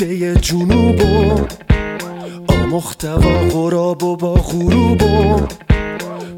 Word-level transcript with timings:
خطه 0.00 0.34
جنوبم 0.34 1.46
آمختوا 2.48 3.48
غراب 3.52 4.02
و 4.02 4.16
با 4.16 4.34
غروبم 4.34 5.48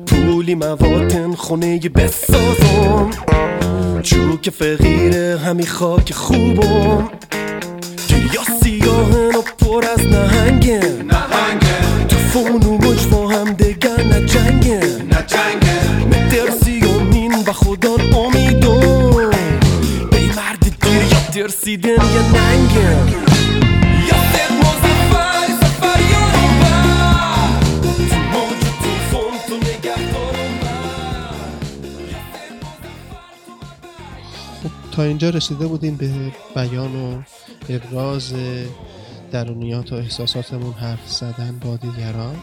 پولی 0.07 0.55
مواتن 0.55 1.35
خونه 1.35 1.79
بسازم 1.79 3.11
چو 4.03 4.37
که 4.37 4.51
فقیر 4.51 5.17
همی 5.17 5.67
خاک 5.67 6.13
خوبم 6.13 7.09
دریا 8.09 8.43
سیاهن 8.63 9.35
و 9.35 9.43
پر 9.59 9.85
از 9.93 10.07
نهنگن 10.07 11.09
تو 12.09 12.17
فون 12.17 12.63
و 13.13 13.29
هم 13.29 13.53
دگر 13.53 14.03
نجنگن 14.03 15.09
درسی 16.31 16.81
امین 17.01 17.35
و 17.47 17.53
خدا 17.53 17.95
امیدم 18.17 19.17
ای 20.13 20.27
مرد 20.37 20.63
دیر 20.81 21.03
یا 21.13 21.43
درسیدن 21.43 21.91
یا 21.91 22.23
ننگن 22.33 23.32
تا 34.93 35.03
اینجا 35.03 35.31
رسیده 35.31 35.67
بودیم 35.67 35.97
به 35.97 36.11
بیان 36.55 36.97
و 36.97 37.23
ابراز 37.69 38.35
درونیات 39.33 39.93
و 39.93 39.95
احساساتمون 39.95 40.73
حرف 40.73 41.09
زدن 41.09 41.59
با 41.65 41.77
دیگران 41.77 42.37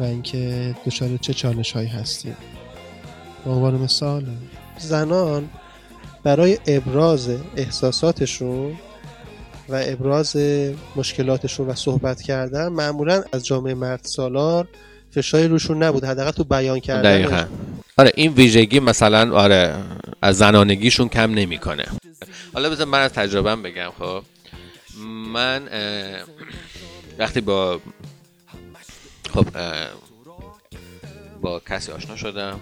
و 0.00 0.02
اینکه 0.02 0.74
دچار 0.86 1.16
چه 1.20 1.34
چالش 1.34 1.72
هایی 1.72 1.88
هستیم. 1.88 2.36
به 3.44 3.50
عنوان 3.50 3.74
مثال 3.74 4.26
زنان 4.78 5.48
برای 6.22 6.58
ابراز 6.66 7.28
احساساتشون 7.56 8.72
و 9.68 9.82
ابراز 9.84 10.36
مشکلاتشون 10.96 11.66
و 11.66 11.74
صحبت 11.74 12.22
کردن 12.22 12.68
معمولا 12.68 13.22
از 13.32 13.46
جامعه 13.46 13.74
مرد 13.74 14.00
سالار 14.02 14.68
فشاری 15.10 15.48
روشون 15.48 15.82
نبود 15.82 16.04
حداقل 16.04 16.30
تو 16.30 16.44
بیان 16.44 16.80
کردن 16.80 17.02
دقیقا. 17.02 17.44
آره 17.96 18.12
این 18.14 18.32
ویژگی 18.32 18.80
مثلا 18.80 19.36
آره 19.36 19.74
از 20.24 20.38
زنانگیشون 20.38 21.08
کم 21.08 21.30
نمی‌کنه. 21.34 21.84
حالا 22.54 22.70
بذار 22.70 22.86
من 22.86 23.00
از 23.00 23.12
تجربهم 23.12 23.62
بگم 23.62 23.92
خب. 23.98 24.22
من 25.26 25.68
وقتی 27.18 27.40
با 27.40 27.80
خب 29.34 29.46
با 31.40 31.60
کسی 31.60 31.92
آشنا 31.92 32.16
شدم 32.16 32.60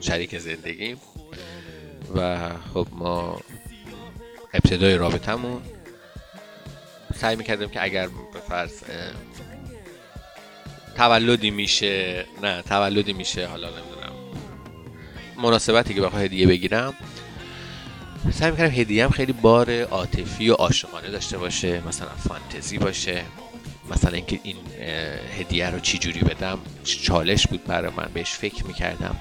شریک 0.00 0.38
زندگیم 0.38 1.00
و 2.14 2.50
خب 2.74 2.86
ما 2.92 3.40
ابتدای 4.54 4.96
رابطمون 4.96 5.62
سعی 7.14 7.36
می‌کردیم 7.36 7.68
که 7.68 7.82
اگر 7.82 8.06
به 8.06 8.40
فرض 8.48 8.72
تولدی 10.96 11.50
میشه 11.50 12.24
نه 12.42 12.62
تولدی 12.62 13.12
میشه 13.12 13.46
حالا 13.46 13.68
نمی‌دونم. 13.70 13.95
مناسبتی 15.38 15.94
که 15.94 16.00
بخوام 16.00 16.22
هدیه 16.22 16.46
بگیرم. 16.46 16.94
سعی 18.32 18.50
می‌کردم 18.50 18.74
هدیه 18.74 19.04
هم 19.04 19.10
خیلی 19.10 19.32
بار 19.32 19.82
عاطفی 19.82 20.50
و 20.50 20.54
عاشقانه 20.54 21.10
داشته 21.10 21.38
باشه 21.38 21.82
مثلا 21.88 22.08
فانتزی 22.08 22.78
باشه. 22.78 23.22
مثلا 23.90 24.12
اینکه 24.12 24.40
این 24.42 24.56
هدیه 25.38 25.70
رو 25.70 25.80
چی 25.80 25.98
جوری 25.98 26.20
بدم 26.20 26.58
چالش 26.84 27.46
بود 27.46 27.64
برای 27.64 27.90
من 27.96 28.08
بهش 28.14 28.30
فکر 28.30 28.66
می‌کردم. 28.66 29.16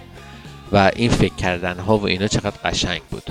و 0.72 0.92
این 0.96 1.10
فکر 1.10 1.36
کردن 1.36 1.80
ها 1.80 1.98
و 1.98 2.06
اینا 2.06 2.28
چقدر 2.28 2.58
قشنگ 2.64 3.02
بود. 3.02 3.24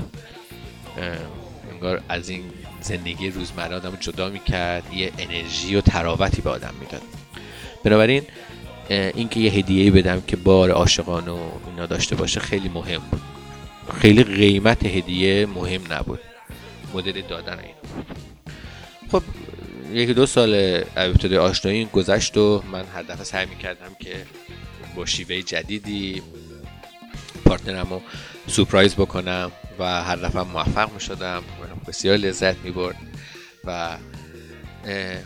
انگار 1.72 2.02
از 2.08 2.28
این 2.28 2.44
زندگی 2.80 3.30
روزمره 3.30 3.76
آدم 3.76 3.96
جدا 4.00 4.28
می‌کرد 4.28 4.94
یه 4.94 5.12
انرژی 5.18 5.76
و 5.76 5.80
تراوتی 5.80 6.42
به 6.42 6.50
آدم 6.50 6.74
می‌داد. 6.80 7.02
بنابراین 7.84 8.22
اینکه 8.88 9.40
یه 9.40 9.52
هدیه 9.52 9.90
بدم 9.90 10.20
که 10.20 10.36
بار 10.36 10.70
عاشقانه 10.70 11.30
و 11.30 11.50
اینا 11.66 11.86
داشته 11.86 12.16
باشه 12.16 12.40
خیلی 12.40 12.68
مهم 12.68 13.02
بود. 13.10 13.20
خیلی 14.00 14.24
قیمت 14.24 14.86
هدیه 14.86 15.46
مهم 15.46 15.92
نبود. 15.92 16.20
مدل 16.94 17.22
دادن 17.28 17.58
این. 17.58 17.74
خب 19.12 19.22
یکی 19.92 20.14
دو 20.14 20.26
سال 20.26 20.82
ابتدای 20.96 21.38
آشنایی 21.38 21.84
گذشت 21.84 22.36
و 22.36 22.62
من 22.72 22.84
هر 22.94 23.02
دفعه 23.02 23.24
سعی 23.24 23.46
می‌کردم 23.46 23.96
که 24.00 24.26
با 24.96 25.06
شیوه 25.06 25.42
جدیدی 25.42 26.22
پارتنرم 27.44 27.90
رو 27.90 28.02
سورپرایز 28.46 28.94
بکنم 28.94 29.52
و 29.78 30.02
هر 30.02 30.16
دفعه 30.16 30.42
موفق 30.42 30.92
می‌شدم. 30.92 31.42
بسیار 31.88 32.16
لذت 32.16 32.56
می‌برد 32.58 32.96
و 33.64 33.96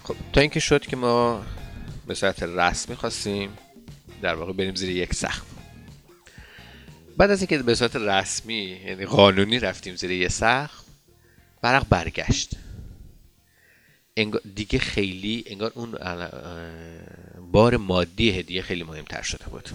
خب 0.05 0.15
تا 0.33 0.41
اینکه 0.41 0.61
شد 0.61 0.87
که 0.87 0.97
ما 0.97 1.43
به 2.09 2.15
صورت 2.15 2.43
رسمی 2.43 2.97
خواستیم. 2.97 3.59
در 4.23 4.35
واقع 4.35 4.53
بریم 4.53 4.75
زیر 4.75 4.91
یک 4.91 5.15
سقف. 5.15 5.43
بعد 7.17 7.31
از 7.31 7.41
اینکه 7.41 7.59
به 7.59 7.75
صورت 7.75 7.97
رسمی 7.97 8.81
یعنی 8.87 9.05
قانونی 9.05 9.59
رفتیم 9.59 9.97
زیر 9.97 10.11
یه 10.11 10.29
سقف 10.29 10.85
برق 11.63 11.89
برگشت. 11.89 12.51
دیگه 14.55 14.79
خیلی 14.79 15.45
انگار 15.47 15.73
اون 15.75 15.99
بار 17.53 17.77
مادی 17.77 18.31
هدیه 18.31 18.63
خیلی 18.63 18.83
مهمتر 18.83 19.23
شده 19.23 19.45
بود. 19.45 19.69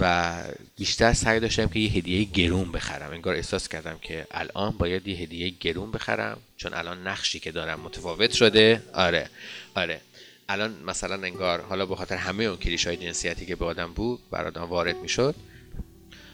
و 0.00 0.34
بیشتر 0.76 1.12
سعی 1.12 1.40
داشتم 1.40 1.68
که 1.68 1.78
یه 1.78 1.90
هدیه 1.90 2.24
گرون 2.24 2.72
بخرم. 2.72 3.10
انگار 3.10 3.34
احساس 3.34 3.68
کردم 3.68 3.98
که 4.02 4.26
الان 4.30 4.70
باید 4.70 5.08
یه 5.08 5.16
هدیه 5.16 5.52
گرون 5.60 5.90
بخرم 5.90 6.38
چون 6.56 6.74
الان 6.74 7.06
نقشی 7.06 7.40
که 7.40 7.52
دارم 7.52 7.80
متفاوت 7.80 8.32
شده. 8.32 8.82
آره 8.94 9.30
آره. 9.74 10.00
الان 10.48 10.74
مثلا 10.86 11.14
انگار 11.14 11.60
حالا 11.60 11.86
به 11.86 11.96
خاطر 11.96 12.16
همه 12.16 12.44
اون 12.44 12.56
کلیش 12.56 12.86
های 12.86 12.96
جنسیتی 12.96 13.46
که 13.46 13.56
به 13.56 13.64
آدم 13.64 13.92
بود 13.92 14.20
بر 14.30 14.46
آدم 14.46 14.62
وارد 14.62 14.96
می‌شد 14.96 15.34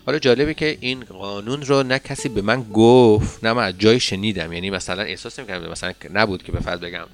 حالا 0.06 0.18
جالبه 0.18 0.54
که 0.54 0.78
این 0.80 1.00
قانون 1.00 1.62
رو 1.62 1.82
نه 1.82 1.98
کسی 1.98 2.28
به 2.28 2.42
من 2.42 2.62
گفت 2.62 3.44
نه 3.44 3.52
من 3.52 3.64
از 3.64 3.74
جای 3.78 4.00
شنیدم. 4.00 4.52
یعنی 4.52 4.70
مثلا 4.70 5.02
احساس 5.02 5.38
نمی‌کردم 5.38 5.70
مثلا 5.70 5.92
نبود 6.14 6.42
که 6.42 6.52
به 6.52 6.60
فرض 6.60 6.80
بگم 6.80 7.04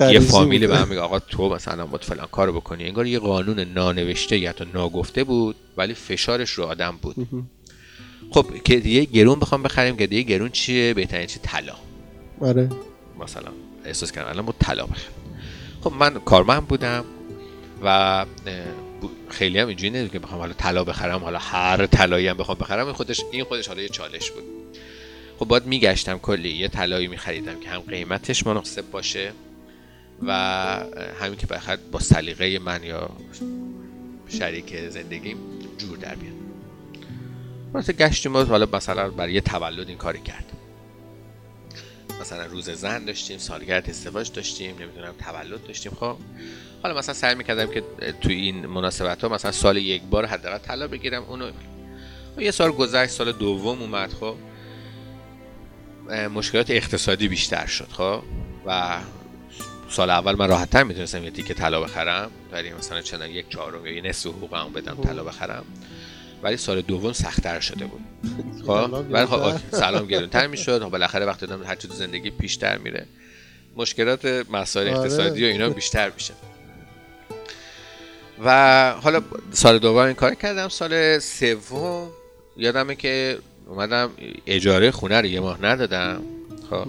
یه 0.00 0.20
فامیل 0.20 0.60
بود. 0.60 0.70
به 0.70 0.76
هم 0.76 0.88
میگه 0.88 1.00
آقا 1.00 1.18
تو 1.18 1.48
مثلا 1.48 1.86
باید 1.86 2.04
فلان 2.04 2.26
کارو 2.32 2.52
بکنی. 2.52 2.84
انگار 2.84 3.06
یه 3.06 3.18
قانون 3.18 3.60
نانوشته 3.60 4.38
یا 4.38 4.50
حتی 4.50 4.64
ناگفته 4.74 5.24
بود 5.24 5.56
ولی 5.76 5.94
فشارش 5.94 6.50
رو 6.50 6.64
آدم 6.64 6.98
بود. 7.02 7.28
خب 8.30 8.46
که 8.64 8.80
دیگه 8.80 9.04
گرون 9.04 9.38
بخوام 9.38 9.62
بخریم 9.62 9.96
که 9.96 10.06
دیگه 10.06 10.22
گرون 10.22 10.50
چیه؟ 10.50 10.94
بهترین 10.94 11.26
چی؟ 11.26 11.38
طلا. 11.42 11.74
آره. 12.40 12.68
مثلا 13.20 13.50
احساس 13.84 14.12
کردم 14.12 14.28
الان 14.28 14.46
باید 14.46 14.58
طلا 14.58 14.86
بخرم 14.86 15.12
خب 15.80 15.92
من 15.92 16.14
کارمند 16.14 16.68
بودم 16.68 17.04
و 17.82 18.26
خیلی 19.28 19.58
هم 19.58 19.68
اینجوری 19.68 20.08
که 20.08 20.18
بخوام 20.18 20.40
حالا 20.40 20.52
طلا 20.52 20.84
بخرم 20.84 21.24
حالا 21.24 21.38
هر 21.38 21.86
طلایی 21.86 22.28
هم 22.28 22.36
بخوام 22.36 22.58
بخرم. 22.58 22.86
این 22.86 22.94
خودش 22.94 23.20
این 23.32 23.44
خودش 23.44 23.68
حالا 23.68 23.82
یه 23.82 23.88
چالش 23.88 24.30
بود. 24.30 24.44
خب 25.38 25.44
باید 25.44 25.66
میگشتم 25.66 26.18
کلی. 26.18 26.48
یه 26.48 26.68
طلایی 26.68 27.08
میخریدم 27.08 27.60
که 27.60 27.68
هم 27.70 27.80
قیمتش 27.80 28.46
مناسب 28.46 28.90
باشه 28.90 29.32
و 30.26 30.32
همین 31.20 31.36
که 31.36 31.46
بخاطر 31.46 31.82
با 31.92 32.00
سلیقه 32.00 32.58
من 32.58 32.84
یا 32.84 33.10
شریک 34.28 34.88
زندگیم 34.88 35.36
جور 35.78 35.98
در 35.98 36.14
بیاد. 36.14 36.34
واسه 37.72 37.92
گشتیم 37.92 38.36
حالا 38.36 38.68
مثلا 38.72 39.10
برای 39.10 39.32
یه 39.32 39.40
تولد 39.40 39.88
این 39.88 39.98
کاری 39.98 40.20
کرد. 40.20 40.55
مثلا 42.20 42.46
روز 42.46 42.70
زن 42.70 43.04
داشتیم 43.04 43.38
سالگرد 43.38 43.90
ازدواج 43.90 44.32
داشتیم 44.32 44.76
نمی‌دونم 44.78 45.14
تولد 45.18 45.66
داشتیم. 45.66 45.92
خب 46.00 46.16
حالا 46.82 46.98
مثلا 46.98 47.14
سعی 47.14 47.34
می‌کردم 47.34 47.66
که 47.66 47.82
تو 48.20 48.28
این 48.28 48.66
مناسبت 48.66 49.24
ها 49.24 49.28
مثلا 49.28 49.52
سال 49.52 49.76
یک 49.76 50.02
بار 50.02 50.26
حداقل 50.26 50.58
طلا 50.58 50.88
بگیرم. 50.88 51.22
اونو 51.22 51.50
و 52.36 52.42
یه 52.42 52.50
سال 52.50 52.72
گذشت 52.72 53.10
سال 53.10 53.32
دوم 53.32 53.80
اومد. 53.80 54.12
خب 54.12 54.36
مشکلات 56.34 56.70
اقتصادی 56.70 57.28
بیشتر 57.28 57.66
شد. 57.66 57.88
خب 57.92 58.22
و 58.66 58.98
سال 59.88 60.10
اول 60.10 60.36
من 60.36 60.48
راحتتر 60.48 60.82
می‌تونستم 60.82 61.24
یه 61.24 61.30
تیکه 61.30 61.54
طلا 61.54 61.80
بخرم. 61.80 62.30
ولی 62.52 62.72
مثلا 62.72 63.00
چند 63.00 63.30
یک 63.30 63.48
چهارم 63.48 63.86
یا 63.86 63.92
یه 63.92 64.02
نصف 64.02 64.26
حقوقم 64.26 64.72
بدم 64.72 64.94
طلا 64.94 65.24
بخرم. 65.24 65.64
ولی 66.42 66.56
سال 66.56 66.80
دوم 66.80 67.12
سختتر 67.12 67.60
شده 67.60 67.84
بود. 67.84 68.00
خب 68.66 68.90
ولی 69.12 69.26
خب 69.26 69.52
سلام 69.70 70.06
گرونتر 70.12 70.46
می‌شد. 70.46 70.82
خب 70.82 70.88
بالاخره 70.88 71.26
وقتی 71.26 71.46
آدم 71.46 71.62
هر 71.62 71.74
چیز 71.74 71.92
زندگی 71.92 72.30
پیشتر 72.30 72.78
میره. 72.78 73.06
مشکلات 73.76 74.24
مسائل 74.50 74.88
آره. 74.88 74.98
اقتصادی 74.98 75.44
و 75.44 75.46
اینا 75.46 75.68
بیشتر 75.68 76.10
میشه. 76.10 76.34
و 78.44 78.90
حالا 79.02 79.22
سال 79.52 79.78
دوم 79.78 79.96
این 79.96 80.14
کار 80.14 80.34
کردم. 80.34 80.68
سال 80.68 81.18
سوم 81.18 82.10
یادمه 82.56 82.94
که 82.94 83.38
اومدم 83.66 84.10
اجاره 84.46 84.90
خونه 84.90 85.20
رو 85.20 85.26
یه 85.26 85.40
ماه 85.40 85.62
ندادم. 85.62 86.22
خب 86.70 86.86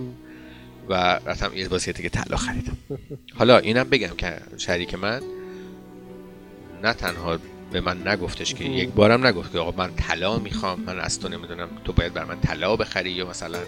و 0.89 1.19
رفتم 1.25 1.51
یه 1.55 1.69
باسکتی 1.69 2.03
که 2.03 2.09
طلا 2.09 2.37
خریدم. 2.37 2.77
حالا 3.39 3.57
اینم 3.57 3.89
بگم 3.89 4.15
که 4.17 4.37
شریک 4.57 4.95
من 4.95 5.21
نه 6.83 6.93
تنها 6.93 7.39
به 7.71 7.81
من 7.81 8.07
نگفتش 8.07 8.53
که 8.53 8.63
یک 8.63 8.89
بارم 8.89 9.27
نگفت 9.27 9.51
که 9.51 9.59
آقا 9.59 9.83
من 9.83 9.95
طلا 9.95 10.39
می‌خوام 10.39 10.79
من 10.79 10.99
از 10.99 11.19
تو 11.19 11.29
نمی‌دونم 11.29 11.69
تو 11.85 11.93
باید 11.93 12.13
بر 12.13 12.23
من 12.23 12.41
طلا 12.41 12.75
بخری 12.75 13.11
یا 13.11 13.29
مثلا 13.29 13.59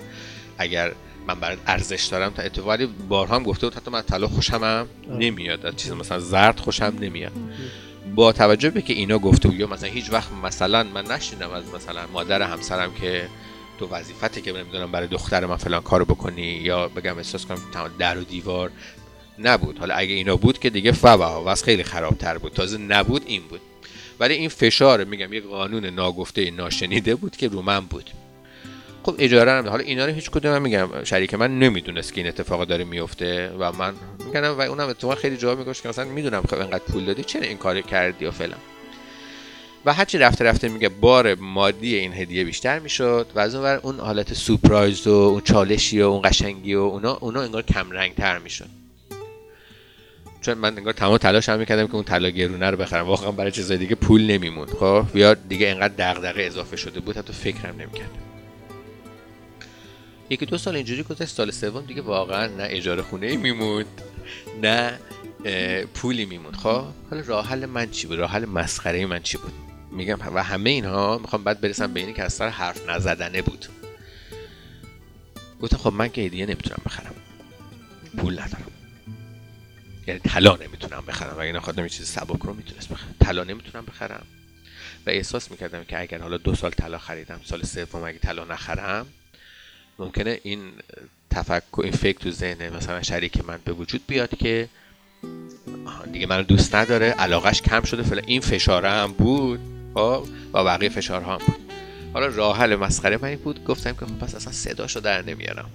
اگر 0.57 0.92
من 1.28 1.40
برای 1.40 1.57
ارزش 1.68 2.04
دارم 2.04 2.31
تا 2.31 2.42
اتفاقی 2.42 2.86
بارها 2.86 3.36
هم 3.36 3.44
گفته 3.44 3.68
بود 3.68 3.75
حتی 3.75 3.92
من 3.92 4.01
طلا 4.01 4.28
خوشم 4.28 4.63
هم 4.63 4.88
نمیاد 5.19 5.66
از 5.66 5.75
چیز 5.75 5.92
مثلا 5.92 6.19
زرد 6.19 6.60
خوشم 6.60 6.94
نمیاد. 7.00 7.31
با 8.16 8.31
توجه 8.31 8.69
به 8.69 8.81
که 8.81 8.94
اینا 8.94 9.19
گفته 9.19 9.50
بود 9.50 9.60
یا 9.60 9.68
مثلا 9.68 9.90
هیچ 9.90 10.12
وقت 10.12 10.30
مثلا 10.44 10.84
من 10.84 11.06
نشیدم 11.06 11.51
از 11.51 11.63
مثلا 11.75 12.01
مادر 12.13 12.42
همسرم 12.42 12.94
که 13.01 13.28
تو 13.80 13.88
وظیفته 13.88 14.42
که 14.42 14.51
نمی‌دونم 14.51 14.92
برای 14.92 15.07
دختر 15.07 15.46
من 15.46 15.56
فلان 15.56 15.81
کارو 15.81 16.06
بکنی 16.06 16.42
یا 16.42 16.88
بگم 16.88 17.18
احساس 17.18 17.46
کنم 17.46 17.60
در 18.00 18.18
و 18.18 18.24
دیوار 18.24 18.72
نبود. 19.40 19.80
حالا 19.80 19.96
اگه 19.96 20.13
اینا 20.13 20.36
بود 20.36 20.60
که 20.60 20.69
دیگه 20.69 20.92
فبا 20.92 21.44
و 21.46 21.56
خیلی 21.56 21.84
خرابتر 21.84 22.38
بود. 22.38 22.54
تازه 22.54 22.78
نبود 22.78 23.24
این 23.25 23.42
بود. 23.42 23.62
ولی 24.19 24.33
این 24.33 24.50
فشار 24.50 25.04
میگم 25.04 25.33
یه 25.33 25.42
قانون 25.42 25.86
ناگفته 25.86 26.51
ناشنیده 26.51 27.16
بود 27.16 27.38
که 27.38 27.48
رو 27.48 27.62
من 27.62 27.80
بود. 27.80 28.10
خب 29.04 29.16
اجاره 29.19 29.51
هم 29.51 29.69
حالا 29.69 29.83
اینا 29.83 30.06
رو 30.06 30.13
هیچ 30.13 30.30
کدوم 30.30 30.51
من 30.51 30.62
میگم 30.62 31.04
شریک 31.04 31.33
من 31.33 31.60
نمی‌دونست 31.60 32.13
که 32.13 32.21
این 32.21 32.27
اتفاق 32.27 32.63
داره 32.63 32.83
میفته 32.83 33.51
و 33.60 33.71
من 33.71 33.94
میگم 34.25 34.44
و 34.44 34.62
اونم 34.62 34.89
اتفاق 34.89 35.18
خیلی 35.18 35.38
جواب 35.38 35.60
میگوش 35.60 35.81
که 35.81 35.89
مثلا 35.89 36.06
می‌دونم 36.06 36.42
خب 36.42 36.60
اینقدر 36.60 36.83
پول 36.83 37.06
دادی 37.06 37.24
چرا 37.24 37.42
این 37.42 37.57
کار 37.57 37.81
کردی 37.81 38.25
و 38.25 38.31
فلان. 38.31 38.60
و 39.86 39.94
هرچی 39.94 40.18
رفته 40.18 40.45
رفته 40.45 40.68
میگه 40.68 40.89
بار 40.89 41.36
مادی 41.36 41.95
این 41.95 42.13
هدیه 42.13 42.44
بیشتر 42.44 42.80
می‌شد 42.80 43.27
و 43.36 43.39
از 43.39 43.56
اون 43.56 43.65
اون 43.65 44.00
حالت 44.00 44.33
سورپرایز 44.33 45.07
و 45.07 45.12
اون 45.12 45.42
چالشی 45.42 46.01
و 46.01 46.06
اون 46.06 46.22
قشنگی 46.22 46.75
و 46.75 46.80
اونا 46.80 47.13
اونا 47.13 47.42
انگار 47.42 47.62
کم 47.62 47.92
رنگ 47.92 48.15
تر 48.15 48.39
می‌شد. 48.39 48.78
چون 50.41 50.57
من 50.57 50.77
انگار 50.77 50.94
تمام 50.94 51.18
تلاش 51.18 51.50
هم 51.50 51.59
می‌کردم 51.59 51.88
که 51.88 51.95
اون 51.95 52.03
طلا 52.03 52.30
گرونه 52.30 52.69
رو 52.69 52.77
بخرم. 52.77 53.06
واقعا 53.06 53.31
برای 53.31 53.51
چیزای 53.51 53.77
دیگه 53.77 53.95
پول 53.95 54.21
نمیمون 54.31 54.68
خب 54.68 55.06
یا 55.15 55.33
دیگه 55.33 55.69
انقدر 55.69 56.13
دغدغه 56.13 56.44
اضافه 56.44 56.77
شده 56.77 57.00
بود 57.00 57.18
حتی 57.18 57.33
فکرم 57.33 57.75
نمی‌کردم 57.81 58.19
یکی 60.30 60.45
دو 60.45 60.57
سال 60.57 60.75
اینجوری 60.75 61.03
گذشت 61.03 61.36
سال 61.36 61.51
سوم 61.51 61.86
دیگه 61.86 62.01
واقعا 62.01 62.47
نه 62.47 62.63
اجاره 62.69 63.01
خونه 63.01 63.27
ای 63.27 63.38
میموند 63.38 63.86
نه 64.62 65.00
پولی 65.94 66.25
میموند. 66.25 66.56
خب 66.56 66.83
حالا 67.09 67.24
راه 67.25 67.47
حل 67.47 67.65
من 67.65 67.91
چی 67.91 68.07
بود؟ 68.07 68.19
راه 68.19 68.31
حل 68.31 68.45
مسخره 68.45 69.06
من 69.06 69.21
چی 69.21 69.38
بود؟ 69.38 69.53
میگم 69.91 70.18
و 70.36 70.44
همه 70.44 70.69
اینها 70.69 71.18
می‌خوام 71.18 71.44
بعد 71.44 71.62
برسم 71.62 71.94
به 71.94 72.00
اینی 72.00 72.13
که 72.13 72.24
از 72.24 72.33
سر 72.33 72.47
حرف 72.50 72.89
نزدنه 72.89 73.41
بود. 73.41 73.65
گفتم 75.62 75.77
خب 75.77 75.94
من 75.94 76.09
که 76.09 76.21
هدیه 76.21 76.45
نمی‌تونم 76.45 76.81
بخرم. 76.86 77.15
پول 78.18 78.33
ندارم. 78.33 78.71
یعنی 80.09 80.19
طلا 80.19 80.56
نمی‌تونم 80.56 81.03
بخرم. 81.07 81.38
و 81.38 81.39
اینا 81.39 81.59
خودم 81.59 81.88
چیز 81.88 82.07
سبک 82.07 82.41
رو 82.41 82.53
می‌تونست 82.53 82.89
بخرم. 82.89 83.15
طلا 83.19 83.44
نمی‌تونم 83.44 83.85
بخرم. 83.85 84.25
و 85.06 85.09
احساس 85.09 85.51
می‌کردم 85.51 85.83
که 85.83 86.00
اگر 86.00 86.21
حالا 86.21 86.38
دو 86.38 86.56
سال 86.56 86.71
طلا 86.71 86.97
خریدم 86.97 87.39
سال 87.44 87.63
سوم 87.63 88.03
اگه 88.03 88.19
طلا 88.19 88.44
نخرم 88.44 89.06
ممکنه 90.00 90.39
این 90.44 90.71
تفکر 91.29 91.81
این 91.83 91.91
فکر 91.91 92.19
تو 92.19 92.31
ذهن 92.31 92.75
مثلا 92.75 93.01
شریک 93.01 93.45
من 93.45 93.59
به 93.65 93.71
وجود 93.71 94.01
بیاد 94.07 94.38
که 94.38 94.69
دیگه 96.13 96.27
منو 96.27 96.44
دوست 96.44 96.75
نداره 96.75 97.09
علاقش 97.09 97.62
کم 97.62 97.83
شده 97.83 98.03
فعلا 98.03 98.21
این 98.25 98.41
فشاره 98.41 98.89
هم 98.89 99.12
بود. 99.12 99.59
خب، 99.94 100.27
و 100.53 100.63
بقیه 100.63 100.89
فشارها 100.89 101.33
هم 101.33 101.45
بود. 101.45 101.71
حالا 102.13 102.27
راه 102.27 102.57
حل 102.57 102.75
مسخره 102.75 103.17
من 103.17 103.35
بود 103.35 103.63
گفتم 103.63 103.94
که 103.94 104.05
خب 104.05 104.19
پس 104.19 104.35
اصلا 104.35 104.53
صداشو 104.53 105.00
در 105.00 105.21
نمیارم. 105.21 105.69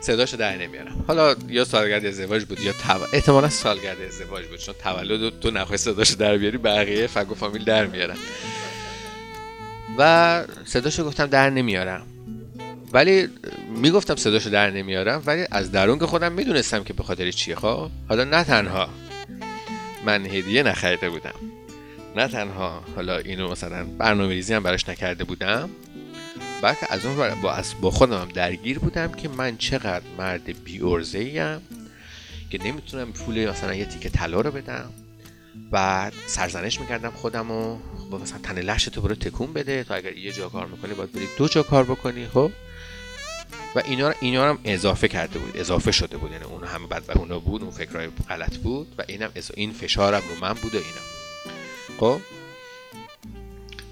صداشو 0.00 0.36
در 0.36 0.56
نمیارم. 0.56 1.04
حالا 1.06 1.34
یا 1.48 1.64
سالگرد 1.64 2.06
ازدواج 2.06 2.44
بود 2.44 2.60
یا 2.60 2.72
تو... 2.72 3.06
احتمالا 3.12 3.48
سالگرد 3.48 4.02
ازدواج 4.02 4.46
بود 4.46 4.58
چون 4.58 4.74
تولد 4.84 5.40
تو 5.40 5.50
نخواهی 5.50 5.76
صداشو 5.76 6.16
در 6.16 6.38
بیاری 6.38 6.58
بقیه 6.58 7.06
فگ 7.06 7.32
و 7.32 7.34
فامیل 7.34 7.64
در 7.64 7.86
میارن. 7.86 8.16
و 9.98 10.44
صداشو 10.64 11.04
گفتم 11.04 11.26
در 11.26 11.50
نمیارم. 11.50 12.06
ولی 12.92 13.28
می‌گفتم 13.76 14.16
صداشو 14.16 14.50
در 14.50 14.70
نمیارم 14.70 15.22
ولی 15.26 15.46
از 15.50 15.72
درون 15.72 15.98
که 15.98 16.06
خودم 16.06 16.32
می‌دونستم 16.32 16.84
که 16.84 16.92
به 16.92 17.02
خاطر 17.02 17.30
چیه 17.30 17.56
خب؟ 17.56 17.90
حالا 18.08 18.24
نه 18.24 18.44
تنها 18.44 18.88
من 20.04 20.26
هدیه 20.26 20.62
نخریده 20.62 21.10
بودم 21.10 21.34
نه 22.16 22.28
تنها 22.28 22.82
حالا 22.96 23.18
اینو 23.18 23.50
مثلا 23.50 23.84
برنامه 23.84 24.34
ریزی 24.34 24.54
هم 24.54 24.62
براش 24.62 24.88
نکرده 24.88 25.24
بودم 25.24 25.70
بلکه 26.62 26.86
از 26.90 27.06
اون 27.06 27.40
با, 27.40 27.62
با 27.80 27.90
خودم 27.90 28.20
هم 28.20 28.28
درگیر 28.28 28.78
بودم 28.78 29.12
که 29.12 29.28
من 29.28 29.56
چقدر 29.56 30.04
مرد 30.18 30.64
بی 30.64 30.80
ام 31.38 31.62
که 32.50 32.58
نمی‌تونم 32.64 33.12
پول 33.12 33.50
مثلا 33.50 33.74
یه 33.74 33.84
تیکه 33.84 34.08
طلا 34.08 34.40
رو 34.40 34.50
بدم. 34.50 34.90
و 35.72 36.10
سرزنش 36.26 36.80
می‌کردم 36.80 37.10
خودم 37.10 37.50
و 37.50 37.78
با 38.10 38.18
مثلا 38.18 38.38
تن 38.38 38.58
لحش 38.58 38.84
تو 38.84 39.00
برو 39.00 39.14
تکون 39.14 39.52
بده. 39.52 39.84
تا 39.84 39.94
اگر 39.94 40.16
یه 40.16 40.32
جا 40.32 40.48
کار 40.48 40.66
می‌کنی 40.66 40.94
باید 40.94 41.12
بری 41.12 41.28
دو 41.38 41.48
جا 41.48 41.62
کار 41.62 41.84
بکنی 41.84 42.26
خب؟ 42.26 42.50
و 43.74 43.82
اینا 43.84 44.12
اینا 44.20 44.48
هم 44.48 44.58
اضافه 44.64 45.08
کرده 45.08 45.38
بود. 45.38 45.56
اضافه 45.56 45.92
شده 45.92 46.16
بود. 46.16 46.32
یعنی 46.32 46.44
اون 46.44 46.64
همه 46.64 46.86
بعد 46.86 47.10
اونا 47.10 47.38
بود 47.38 47.62
اون 47.62 47.70
فکرهای 47.70 48.08
غلط 48.28 48.56
بود 48.56 48.94
و 48.98 49.04
اینم 49.08 49.30
این 49.54 49.72
فشارم 49.72 50.22
رو 50.28 50.40
من 50.40 50.52
بود 50.52 50.74
و 50.74 50.78
اینا. 50.78 51.00
خب؟ 52.00 52.20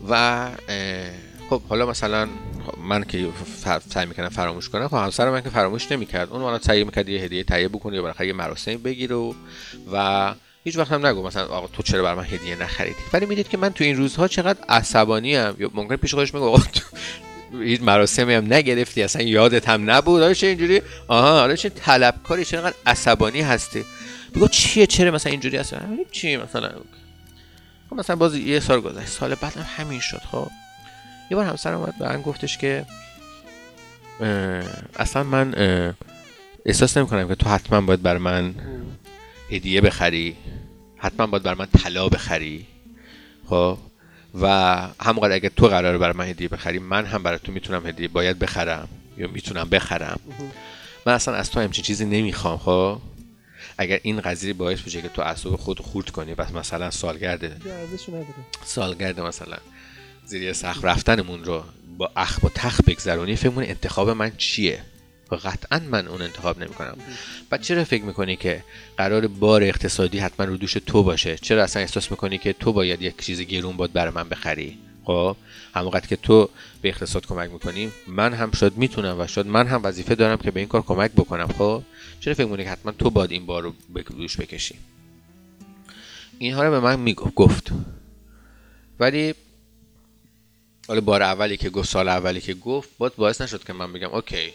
و 0.08 0.50
خب 1.50 1.62
حالا 1.62 1.86
مثلا 1.86 2.28
من 2.88 3.04
که 3.04 3.28
سعی 3.94 4.06
می‌کنم 4.06 4.28
فراموش 4.28 4.68
کنم 4.68 4.88
خب 4.88 4.96
همسر 4.96 5.30
من 5.30 5.40
که 5.40 5.50
فراموش 5.50 5.92
نمی‌کرد. 5.92 6.30
اون 6.30 6.42
حالا 6.42 6.58
سعی 6.58 6.84
می‌کرد 6.84 7.08
یه 7.08 7.20
هدیه 7.20 7.44
تهیه 7.44 7.68
بکنه 7.68 7.96
یا 7.96 8.02
برای 8.02 8.26
یه 8.26 8.32
مراسم 8.32 8.76
بگیره 8.76 9.16
و, 9.16 9.34
و 9.92 10.34
هیچ 10.64 10.76
وقت 10.76 10.92
هم 10.92 11.06
نگو 11.06 11.26
مثلا 11.26 11.46
آقا 11.46 11.66
تو 11.66 11.82
چرا 11.82 12.02
بر 12.02 12.14
من 12.14 12.24
هدیه 12.24 12.62
نخریدی؟ 12.62 12.96
ولی 13.12 13.26
می‌دید 13.26 13.48
که 13.48 13.56
من 13.56 13.72
تو 13.72 13.84
این 13.84 13.96
روزها 13.96 14.28
چقدر 14.28 14.58
عصبانی 14.68 15.36
ام. 15.36 15.56
یا 15.58 15.70
ممکن 15.74 15.96
پیش 15.96 16.14
خودش 16.14 16.34
میگه 16.34 16.46
آقا 16.46 16.62
هیچ 17.52 17.82
مراسمی 17.82 18.34
هم 18.34 18.52
نگرفتی 18.52 19.02
اصلا 19.02 19.22
یادت 19.22 19.68
هم 19.68 19.90
نبود. 19.90 20.20
حالا 20.20 20.34
چه 20.34 20.46
اینجوری؟ 20.46 20.82
آها 21.08 21.40
حالا 21.40 21.56
چه 21.56 21.68
طلبکاری 21.68 22.44
چرا 22.44 22.72
عصبانی 22.86 23.40
هستی. 23.40 23.84
بگو 24.34 24.48
چیه؟ 24.48 24.86
چرا 24.86 25.10
مثلا 25.10 25.32
اینجوری 25.32 25.56
هست 25.56 25.74
چی 26.12 26.36
مثلا. 26.36 26.70
خب 27.90 27.96
مثلا 27.96 28.16
باز 28.16 28.36
یه 28.36 28.60
سال 28.60 28.80
گذشت 28.80 29.08
سال 29.08 29.34
بعدم 29.34 29.66
همین 29.76 30.00
شد 30.00 30.20
خب. 30.32 30.48
یه 31.30 31.36
بار 31.36 31.46
همسر 31.46 31.72
اومد 31.72 31.98
به 31.98 32.08
من 32.08 32.22
گفتش 32.22 32.58
که 32.58 32.86
اصلا 34.96 35.22
من 35.22 35.54
احساس 36.66 36.96
نمی 36.96 37.06
کنم 37.06 37.28
که 37.28 37.34
تو 37.34 37.48
حتما 37.48 37.80
باید 37.80 38.02
بر 38.02 38.18
من 38.18 38.54
هدیه 39.50 39.80
بخری 39.80 40.36
حتما 40.96 41.26
باید 41.26 41.42
بر 41.42 41.54
من 41.54 41.66
طلا 41.66 42.08
بخری 42.08 42.66
خب؟ 43.46 43.78
و 44.40 44.46
همونقدر 45.00 45.34
اگه 45.34 45.48
تو 45.48 45.66
قراره 45.68 45.98
برای 45.98 46.16
من 46.16 46.24
هدیه 46.24 46.48
بخری 46.48 46.78
من 46.78 47.06
هم 47.06 47.22
برای 47.22 47.38
تو 47.44 47.52
می‌تونم 47.52 47.86
هدیه 47.86 48.08
باید 48.08 48.38
بخرم 48.38 48.88
یا 49.18 49.28
می‌تونم 49.28 49.68
بخرم. 49.68 50.20
من 51.06 51.12
اصلا 51.12 51.34
از 51.34 51.50
تو 51.50 51.60
همچین 51.60 51.84
چیزی 51.84 52.04
نمی‌خوام 52.04 52.58
خب؟ 52.58 52.98
اگر 53.78 54.00
این 54.02 54.20
قضیه 54.20 54.52
باعث 54.52 54.80
بشه 54.80 55.02
که 55.02 55.08
تو 55.08 55.22
اعصاب 55.22 55.56
خود 55.56 55.80
خورد 55.80 56.10
کنی 56.10 56.34
و 56.34 56.46
مثلا 56.58 56.90
سالگرده. 56.90 57.56
سالگرد 58.64 59.20
مثلا. 59.20 59.56
زیر 60.28 60.52
سخت 60.52 60.84
رفتنمون 60.84 61.44
رو 61.44 61.64
با 61.98 62.10
اخ 62.16 62.38
و 62.42 62.48
تخ 62.48 62.80
بگذرونی 62.86 63.36
فکر 63.36 63.52
انتخاب 63.58 64.10
من 64.10 64.32
چیه؟ 64.38 64.80
و 65.30 65.34
قطعا 65.34 65.78
من 65.78 66.08
اون 66.08 66.22
انتخاب 66.22 66.58
نمی 66.58 66.74
کنم 66.74 66.96
بعد 67.50 67.62
چرا 67.62 67.84
فکر 67.84 68.04
می‌کنی 68.04 68.36
که 68.36 68.64
قرار 68.96 69.26
بار 69.26 69.62
اقتصادی 69.62 70.18
حتما 70.18 70.46
رو 70.46 70.56
دوش 70.56 70.72
تو 70.72 71.02
باشه؟ 71.02 71.36
چرا 71.36 71.62
اصلا 71.62 71.82
احساس 71.82 72.10
می‌کنی 72.10 72.38
که 72.38 72.52
تو 72.52 72.72
باید 72.72 73.02
یک 73.02 73.24
چیز 73.24 73.40
گرون 73.40 73.76
باد 73.76 73.92
برای 73.92 74.12
من 74.14 74.28
بخری؟ 74.28 74.78
خب 75.04 75.36
همونقدر 75.74 76.06
که 76.06 76.16
تو 76.16 76.50
به 76.82 76.88
اقتصاد 76.88 77.26
کمک 77.26 77.50
می‌کنی 77.50 77.90
من 78.06 78.34
هم 78.34 78.50
شاید 78.52 78.76
می‌تونم 78.76 79.20
و 79.20 79.26
شاید 79.26 79.46
من 79.46 79.66
هم 79.66 79.80
وظیفه 79.84 80.14
دارم 80.14 80.36
که 80.36 80.50
به 80.50 80.60
این 80.60 80.68
کار 80.68 80.82
کمک 80.82 81.10
بکنم. 81.12 81.48
خب 81.58 81.82
چرا 82.20 82.34
فکر 82.34 82.44
می‌کنی 82.44 82.64
که 82.64 82.70
حتما 82.70 82.92
تو 82.92 83.10
باید 83.10 83.30
این 83.30 83.46
بار 83.46 83.62
رو 83.62 83.74
دوش 84.16 84.36
بکشی؟ 84.36 84.74
اینها 86.38 86.64
رو 86.64 86.70
به 86.70 86.80
من 86.80 87.00
می‌گفت. 87.00 87.34
گفت. 87.34 87.70
ولی 89.00 89.34
حالا 90.88 91.00
بار 91.00 91.22
اولی 91.22 91.56
که 91.56 91.70
گفت 91.70 91.88
سال 91.88 92.08
اولی 92.08 92.40
که 92.40 92.54
گفت 92.54 92.88
باید 92.98 93.16
باعث 93.16 93.40
نشد 93.40 93.64
که 93.64 93.72
من 93.72 93.92
بگم 93.92 94.08
اوکی. 94.08 94.52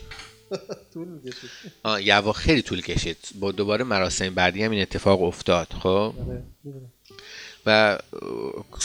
طول 0.93 1.19
کشید 1.25 2.31
خیلی 2.31 2.61
طول 2.61 2.81
کشید. 2.81 3.17
با 3.39 3.51
دوباره 3.51 3.83
مراسم 3.83 4.29
بعدی 4.29 4.63
هم 4.63 4.71
این 4.71 4.81
اتفاق 4.81 5.23
افتاد 5.23 5.67
خب؟ 5.79 5.87
آره، 5.87 6.43
و 7.65 7.97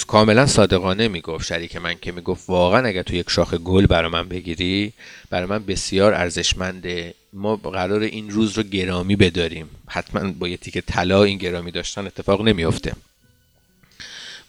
کاملا 0.06 0.46
صادقانه 0.46 1.08
می‌گفت 1.08 1.46
شریک 1.46 1.76
من 1.76 1.94
که 1.98 2.12
می‌گفت 2.12 2.50
واقعا 2.50 2.86
اگر 2.86 3.02
تو 3.02 3.14
یک 3.14 3.30
شاخه 3.30 3.58
گل 3.58 3.86
برای 3.86 4.10
من 4.10 4.28
بگیری 4.28 4.92
برای 5.30 5.46
من 5.46 5.64
بسیار 5.64 6.14
ارزشمنده 6.14 7.14
ما 7.32 7.56
قرار 7.56 8.00
این 8.00 8.30
روز 8.30 8.52
رو 8.52 8.62
گرامی 8.62 9.16
بداریم. 9.16 9.70
حتما 9.88 10.32
با 10.32 10.48
یه 10.48 10.56
تیکه 10.56 10.80
طلا 10.80 11.24
این 11.24 11.38
گرامی 11.38 11.70
داشتن 11.70 12.06
اتفاق 12.06 12.42
نمیافته. 12.42 12.92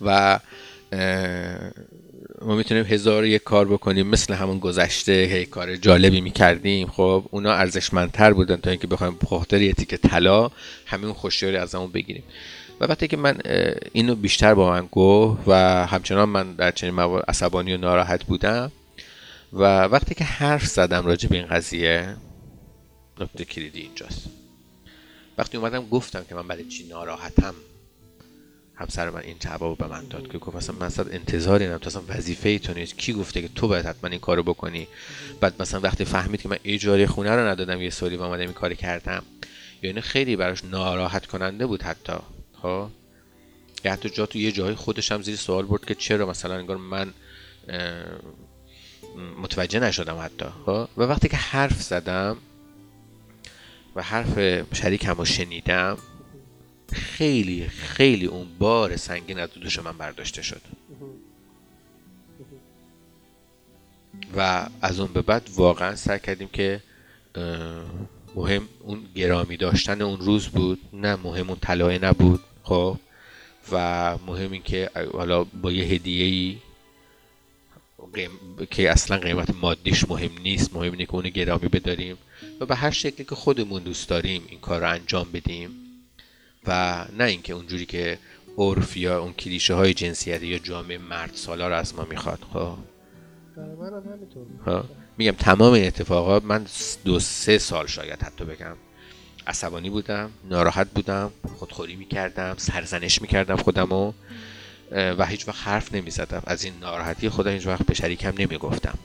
و 0.02 0.40
ما 2.42 2.56
می‌تونیم 2.56 2.86
هزار 2.86 3.26
یک 3.26 3.44
کار 3.44 3.68
بکنیم 3.68 4.08
مثل 4.08 4.34
همون 4.34 4.60
گذشته 4.60 5.12
هی 5.12 5.46
کار 5.46 5.76
جالبی 5.76 6.22
می‌کردیم. 6.22 6.88
خب 6.88 7.26
اونا 7.32 7.54
ارزشمندتر 7.54 8.34
بودن 8.34 8.56
تا 8.56 8.70
اینکه 8.70 8.88
بخوایم 8.88 9.18
بخاطر 9.22 9.62
یه 9.62 9.74
تیکه 9.74 9.98
طلا 9.98 10.52
همین 10.86 11.14
خوشیاری 11.14 11.58
از 11.58 11.76
همون 11.76 11.92
بگیریم. 11.92 12.24
و 12.82 12.86
وقتی 12.86 13.08
که 13.08 13.18
من 13.18 13.38
اینو 13.94 14.16
بیشتر 14.16 14.54
با 14.54 14.70
من 14.70 14.88
گفت 14.92 15.42
و 15.48 15.54
همچنان 15.86 16.30
من 16.30 16.54
در 16.54 16.72
چنین 16.72 16.94
موارد 16.94 17.26
عصبانی 17.28 17.74
و 17.74 17.78
ناراحت 17.78 18.24
بودم 18.24 18.72
و 19.54 19.84
وقتی 19.84 20.16
که 20.16 20.24
حرف 20.24 20.66
زدم 20.66 21.06
راجع 21.06 21.30
به 21.30 21.36
این 21.36 21.46
قضیه 21.46 22.16
نکته 23.20 23.46
کلیدی 23.46 23.82
اینجاست. 23.82 24.26
وقتی 25.38 25.58
اومدم 25.58 25.90
گفتم 25.90 26.26
که 26.30 26.36
من 26.36 26.48
برای 26.48 26.66
چی 26.66 26.88
ناراحتم 26.88 27.54
همسر 28.80 29.10
من 29.10 29.22
این 29.22 29.36
جواب 29.40 29.78
به 29.78 29.88
من 29.88 30.06
داد 30.06 30.32
که 30.32 30.38
گفت 30.38 30.56
اصلا 30.58 30.76
من 30.80 30.86
اصلا 30.86 31.06
انتظاری 31.12 31.66
ندارم 31.66 31.80
تو 31.80 31.88
اصلا 31.88 32.02
وظیفه 32.08 32.60
تو 32.60 32.74
نیست. 32.74 32.98
کی 32.98 33.14
گفته 33.14 33.42
که 33.42 33.48
تو 33.48 33.68
باید 33.68 33.86
حتما 33.86 34.10
این 34.10 34.20
کارو 34.20 34.44
بکنی؟ 34.44 34.88
بعد 35.42 35.62
مثلا 35.62 35.80
وقتی 35.80 36.06
فهمید 36.06 36.42
که 36.42 36.50
من 36.50 36.58
اجاره 36.64 37.08
خونه 37.08 37.36
رو 37.36 37.48
ندادم 37.48 37.82
یه 37.82 37.90
سالی 37.90 38.16
و 38.16 38.22
اومدم 38.22 38.42
این 38.42 38.54
کار 38.54 38.74
کردم. 38.74 39.24
یعنی 39.82 40.02
خیلی 40.02 40.36
براش 40.36 40.64
ناراحت 40.64 41.26
کننده 41.26 41.66
بود 41.66 41.84
حتی. 41.84 42.14
ها 42.64 42.92
یا 43.86 43.94
حتی 43.94 44.10
جا 44.10 44.26
تو 44.26 44.38
یه 44.38 44.52
جای 44.52 44.76
خودش 44.76 45.12
هم 45.12 45.22
زیر 45.22 45.36
سوال 45.36 45.66
برد 45.66 45.86
که 45.86 45.96
چرا 45.96 46.26
مثلا 46.26 46.56
انگار 46.56 46.78
من 46.78 47.14
متوجه 49.42 49.80
نشدم 49.80 50.18
حتی. 50.18 50.46
ها 50.66 50.90
و 50.98 51.04
وقتی 51.04 51.28
که 51.28 51.38
حرف 51.38 51.82
زدم 51.82 52.38
و 53.96 54.04
حرف 54.04 54.64
شریکم 54.74 55.14
رو 55.14 55.26
شنیدم 55.26 55.98
خیلی 56.94 57.68
خیلی 57.68 58.26
اون 58.26 58.48
بار 58.60 58.98
سنگین 58.98 59.40
از 59.40 59.50
دوش 59.50 59.80
من 59.80 59.98
برداشته 59.98 60.42
شد. 60.42 60.62
و 64.38 64.68
از 64.82 65.00
اون 65.00 65.14
به 65.14 65.22
بعد 65.22 65.50
واقعا 65.56 65.96
سعی 65.96 66.20
کردیم 66.20 66.48
که 66.48 66.84
مهم 68.36 68.70
اون 68.80 69.06
گرامی 69.16 69.58
داشتن 69.58 70.02
اون 70.02 70.20
روز 70.20 70.48
بود 70.48 70.80
نه 70.94 71.16
مهم 71.16 71.50
اون 71.50 71.60
طلایه 71.62 72.00
نبود 72.00 72.40
خب؟ 72.64 72.98
و 73.72 74.18
مهم 74.28 74.52
این 74.52 74.64
که 74.64 74.90
حالا 75.14 75.44
با 75.44 75.72
یه 75.72 75.84
هدیه 75.84 76.26
ای 76.26 76.58
که 78.72 78.92
اصلا 78.92 79.18
قیمت 79.18 79.56
مادیش 79.56 80.10
مهم 80.10 80.32
نیست 80.44 80.74
مهم 80.74 80.92
اینه 80.92 81.06
که 81.06 81.16
اون 81.16 81.30
گرامی 81.30 81.68
بداریم. 81.68 82.18
و 82.60 82.66
به 82.66 82.76
هر 82.76 82.92
شکلی 82.92 83.26
که 83.26 83.36
خودمون 83.36 83.84
دوست 83.84 84.10
داریم 84.10 84.44
این 84.50 84.60
کار 84.60 84.82
رو 84.82 84.90
انجام 84.90 85.32
بدیم. 85.32 85.89
و 86.68 87.06
نه 87.18 87.24
اینکه 87.24 87.54
اونجوری 87.54 87.86
که 87.86 88.20
عرف 88.58 88.98
یا 88.98 89.20
اون 89.20 89.34
کلیشه 89.34 89.74
های 89.74 89.94
جنسیتی 89.94 90.48
یا 90.48 90.58
جامعه 90.58 90.98
مرد 90.98 91.32
سالا 91.34 91.68
رو 91.68 91.76
از 91.76 91.96
ما 91.96 92.06
می‌خواد 92.10 92.40
خب؟ 92.54 92.78
خب؟ 94.66 94.84
میگم 95.18 95.32
تمام 95.32 95.74
این 95.74 95.88
اتفاقات 95.88 96.44
من 96.44 96.66
دو 97.06 97.20
سه 97.20 97.58
سال 97.58 97.88
شاید 97.88 98.24
حتی 98.24 98.46
بگم 98.46 98.76
عصبانی 99.48 99.90
بودم 99.90 100.32
ناراحت 100.50 100.88
بودم 100.90 101.32
خودخوری 101.58 101.96
می‌کردم 101.96 102.56
سرزنش 102.58 103.22
می‌کردم 103.22 103.56
خودمو 103.56 104.14
و 104.92 105.26
هیچ 105.26 105.48
وقت 105.48 105.68
حرف 105.68 105.94
نمی‌زدم. 105.96 106.44
از 106.46 106.64
این 106.64 106.74
ناراحتی 106.82 107.30
خودم 107.30 107.52
هیچ 107.52 107.68
وقت 107.68 107.86
به 107.86 107.94
شریکم 107.94 108.34
نمی‌گفتم. 108.38 108.98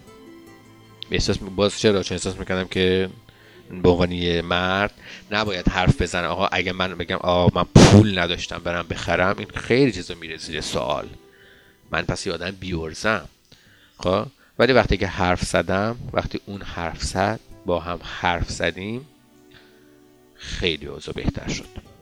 احساس 1.11 1.39
باز 1.39 1.79
چرا؟ 1.81 2.03
چون 2.03 2.15
احساس 2.15 2.39
می‌کردم 2.39 2.69
که 2.69 3.09
به 3.83 3.89
عنوان 3.89 4.13
یه 4.13 4.43
مرد 4.43 4.93
نباید 5.31 5.69
حرف 5.69 6.03
بزنه. 6.03 6.27
آقا 6.27 6.47
اگه 6.47 6.73
من 6.73 6.95
بگم 6.95 7.17
آقا 7.17 7.61
من 7.61 7.69
پول 7.75 8.19
نداشتم 8.19 8.59
برم 8.59 8.87
بخرم 8.91 9.35
این 9.39 9.49
خیلی 9.55 9.93
چیزا 9.93 10.15
میره 10.15 10.37
زیر 10.37 10.61
سوال. 10.61 11.09
من 11.91 12.03
پس 12.03 12.27
یادم 12.27 12.51
بیورزم 12.51 13.29
خب؟ 13.99 14.27
ولی 14.59 14.73
وقتی 14.73 14.97
که 14.97 15.07
حرف 15.07 15.43
زدم 15.43 15.97
وقتی 16.13 16.41
اون 16.47 16.63
حرف 16.63 17.03
زد 17.03 17.41
با 17.67 17.81
هم 17.81 17.99
حرف 18.03 18.51
زدیم 18.51 19.07
خیلی 20.35 20.87
اوضاع 20.87 21.15
بهتر 21.15 21.49
شد. 21.49 21.94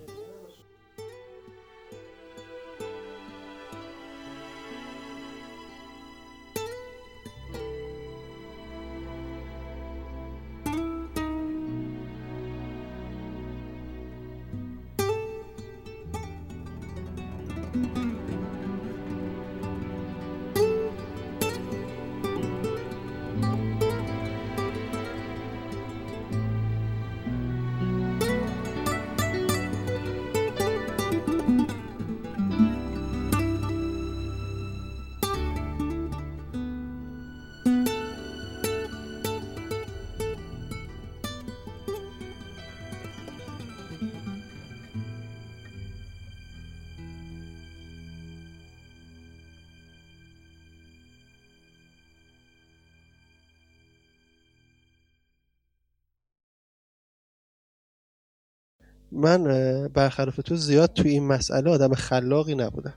من 59.13 59.45
برخلاف 59.89 60.37
تو 60.37 60.57
زیاد 60.57 60.93
توی 60.93 61.11
این 61.11 61.27
مسئله 61.27 61.71
آدم 61.71 61.95
خلاقی 61.95 62.55
نبودم. 62.55 62.95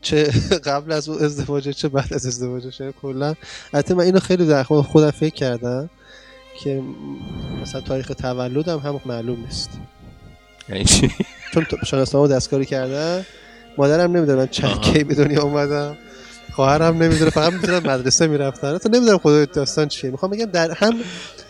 چه 0.00 0.22
قبل 0.64 0.92
از 0.92 1.08
اون 1.08 1.24
ازدواج 1.24 1.68
چه 1.68 1.88
بعد 1.88 2.14
از 2.14 2.26
ازدواج 2.26 2.68
چه 2.68 2.92
کلا. 3.02 3.34
البته 3.74 3.94
من 3.94 4.04
اینو 4.04 4.20
خیلی 4.20 4.46
در 4.46 4.62
خودم 4.62 5.10
فکر 5.10 5.34
کردم 5.34 5.90
که 6.62 6.82
مثلا 7.62 7.80
تاریخ 7.80 8.08
تولدم 8.08 8.78
هم 8.78 9.00
معلوم 9.06 9.40
نیست. 9.40 9.70
یعنی 10.68 10.84
چی؟ 10.84 11.10
چون 11.52 11.66
شناسنامه 11.86 12.28
دستکاری 12.28 12.64
کردم. 12.64 13.26
مادرم 13.78 14.16
نمی‌دونه 14.16 14.38
من 14.38 14.46
چند 14.46 14.80
کی 14.80 15.04
به 15.04 15.14
دنیا 15.14 15.42
اومدم. 15.42 15.96
خواهرم 16.52 17.02
نمی‌دونه 17.02 17.30
فقط 17.30 17.52
می‌دونم 17.52 17.90
مدرسه 17.90 18.26
می‌رفتن 18.26 18.78
تو 18.78 18.88
نمی‌دونم 18.88 19.18
خدا 19.18 19.44
داستان 19.44 19.88
چیه. 19.88 20.10
می‌خوام 20.10 20.32
بگم 20.32 20.44
در 20.44 20.70
هم 20.70 20.94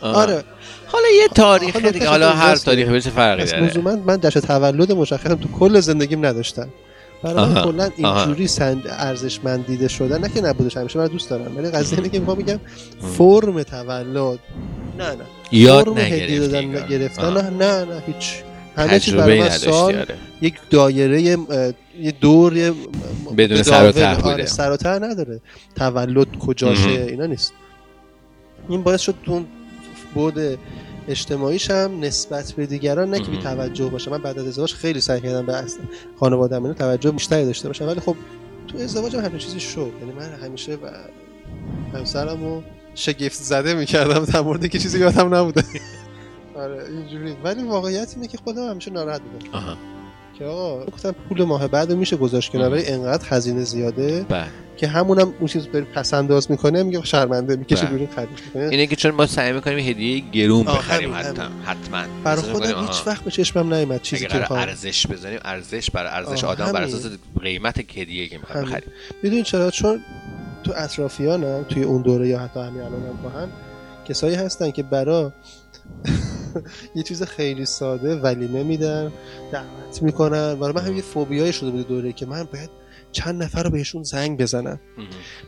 آره. 0.01 0.45
حالا 0.93 1.09
یه 1.23 1.29
تاریخ 1.35 1.77
دیگه 1.77 2.09
حالا 2.09 2.31
هر 2.31 2.57
تاریخی 2.57 2.93
بشه 2.93 3.11
فرقی 3.11 3.45
داره؟ 3.45 3.79
من 3.79 3.99
من 3.99 4.21
جشن 4.21 4.41
تولد 4.41 4.93
مشخصم 4.93 5.35
تو 5.35 5.49
کل 5.49 5.81
زندگیم 5.81 6.27
نداشتم. 6.27 6.69
برای 7.23 7.55
کلا 7.55 7.91
اینجوری 7.97 8.49
ارزشمند 8.99 9.67
دیده 9.67 9.89
شدن 9.89 10.21
نه 10.21 10.29
که 10.29 10.41
نبودش 10.41 10.77
همیشه 10.77 10.99
من 10.99 11.07
دوست 11.07 11.31
دارم. 11.31 11.57
ولی 11.57 11.71
قضیه 11.71 11.99
اینه 11.99 12.11
که 12.11 12.19
می‌خوام 12.19 12.39
بگم 12.39 12.61
فرم 13.19 13.63
تولد. 13.63 14.39
نه 14.99 15.09
نه. 15.09 15.17
یاد 15.53 15.89
نگرفتی 15.89 16.85
گرفتن. 16.89 17.33
نه 17.33 17.51
نه 17.51 17.85
نه 17.85 18.03
هیچ. 18.07 18.35
همه 18.77 19.01
چی 19.01 19.11
تجربه 19.11 19.23
برای 19.23 19.41
من 19.41 19.49
سال 19.49 19.97
آره. 19.97 20.15
یک 20.43 20.55
دایره 20.71 21.23
یه 21.23 21.37
دور 22.21 22.57
یه 22.57 22.73
بدون 23.37 23.63
سر 23.63 23.89
و 23.89 23.93
ته 23.93 24.09
آره، 24.09 24.23
بوده. 24.23 24.47
سر 24.47 24.71
و 24.71 24.77
ته 24.77 24.89
نداره. 24.89 25.41
تولد 25.77 26.39
کجاشه. 26.39 26.89
اینا 26.89 27.27
نیست. 27.27 27.53
این 28.69 28.83
باعث 28.83 29.01
شد 29.01 29.15
تو 29.25 29.45
اون 30.15 30.31
بود 30.31 30.59
اجتماعیش 31.09 31.71
هم 31.71 32.01
نسبت 32.01 32.53
به 32.53 32.67
دیگران 32.67 33.11
نه 33.11 33.21
که. 33.21 33.37
توجه 33.43 33.89
باشه. 33.89 34.11
من 34.11 34.19
بعد 34.19 34.39
از 34.39 34.47
ازدواج 34.47 34.75
خیلی 34.75 35.01
سعی 35.01 35.21
کردم 35.21 35.47
به 35.47 35.57
اصل 35.57 35.81
خانواده‌ام 36.21 36.73
توجه 36.73 37.11
بیشتری 37.11 37.45
داشته 37.45 37.69
باشم. 37.69 37.87
ولی 37.87 38.01
خب 38.01 38.17
تو 38.69 38.79
ازدواج 38.79 39.17
هم 39.17 39.25
همین 39.25 39.39
چیزی 39.39 39.61
شد. 39.61 39.93
یعنی 40.01 40.13
من 40.13 40.33
همیشه 40.33 40.75
و 40.75 40.89
همسرمو 41.95 42.63
شگفت 42.95 43.43
زده 43.43 43.75
می‌کردم 43.75 44.25
در 44.25 44.41
مورد 44.41 44.69
که 44.69 44.79
چیزی 44.79 44.99
یادم 44.99 45.35
نبوده. 45.35 45.65
آره 46.57 46.85
اینجوری. 46.89 47.37
ولی 47.45 47.63
واقعیت 47.63 48.13
اینه 48.17 48.29
که 48.29 48.39
خودم 48.39 48.71
همیشه 48.71 48.91
ناراحت 48.91 49.21
بودم. 49.21 49.77
که 50.41 50.47
آقا 50.47 50.85
گفتم 50.85 51.15
پول 51.29 51.45
ماه 51.45 51.69
بعد 51.69 51.91
رو 51.91 51.99
میشه 51.99 52.17
گذاشت 52.17 52.53
کنار 52.53 52.73
ولی 52.73 52.87
انقدر 52.87 53.25
خزینه 53.25 53.65
زیاده 53.65 54.27
بله. 54.29 54.47
که 54.77 54.87
همونم 54.87 55.35
اون 55.39 55.47
چیز 55.47 55.67
بری 55.67 55.85
پس 55.85 56.15
انداز 56.15 56.51
می‌کنه 56.51 56.83
میگه 56.83 57.05
شرمنده 57.05 57.57
می‌کشه 57.57 57.83
بله. 57.83 57.91
بیرون 57.91 58.09
خرید 58.17 58.29
می‌کنه. 58.47 58.69
اینه 58.69 58.87
که 58.87 58.97
چون 58.97 59.11
ما 59.11 59.27
سعی 59.27 59.53
می‌کنیم 59.53 59.79
هدیه 59.79 60.23
گرون 60.33 60.65
بخریم 60.65 61.15
حتی 61.15 61.43
حتما 61.65 62.03
برای 62.25 62.43
خودم 62.43 62.81
هیچ 62.87 63.07
وقت 63.07 63.25
به 63.25 63.31
چشمم 63.31 63.75
نیومد 63.75 64.03
چیزی 64.03 64.27
که 64.27 64.53
ارزش 64.53 65.07
بزنیم 65.07 65.39
ارزش 65.45 65.91
بر 65.91 66.07
ارزش 66.07 66.45
آدم 66.45 66.73
بر. 66.73 66.83
اساس 66.83 67.07
قیمت 67.43 67.79
هدیه 67.79 68.29
که 68.29 68.39
می‌خوایم. 68.39 68.67
بخریم. 68.67 68.91
می‌دونی 69.23 69.43
چرا؟ 69.43 69.71
چون 69.71 70.01
تو 70.65 70.73
اطرافیانم 70.77 71.65
توی 71.69 71.83
اون 71.83 72.03
دوره 72.03 72.29
یا 72.29 72.39
حتی 72.39 72.61
همین 72.61 72.81
الان 72.81 73.03
هم 73.03 73.23
با 73.23 73.29
هم 73.29 73.49
کسایی 74.09 74.35
هستن 74.35 74.71
که 74.71 74.83
برا 74.83 75.33
یه 76.97 77.03
چیز 77.03 77.23
خیلی 77.23 77.67
ساده 77.67 78.17
ولیمه 78.17 78.63
میدن 78.63 79.13
دعوت 79.53 80.03
می‌کنن 80.03 80.55
برای 80.55 80.73
من 80.73 80.83
هم 80.83 80.97
یه 80.97 81.03
فوبیای 81.03 81.53
شده 81.53 81.71
بود 81.71 81.89
دوره 81.89 82.13
که 82.13 82.27
من 82.27 82.45
باید 82.53 82.71
چند 83.13 83.43
نفر 83.43 83.63
رو 83.63 83.71
بهشون 83.71 84.03
زنگ 84.03 84.39
بزنم. 84.41 84.81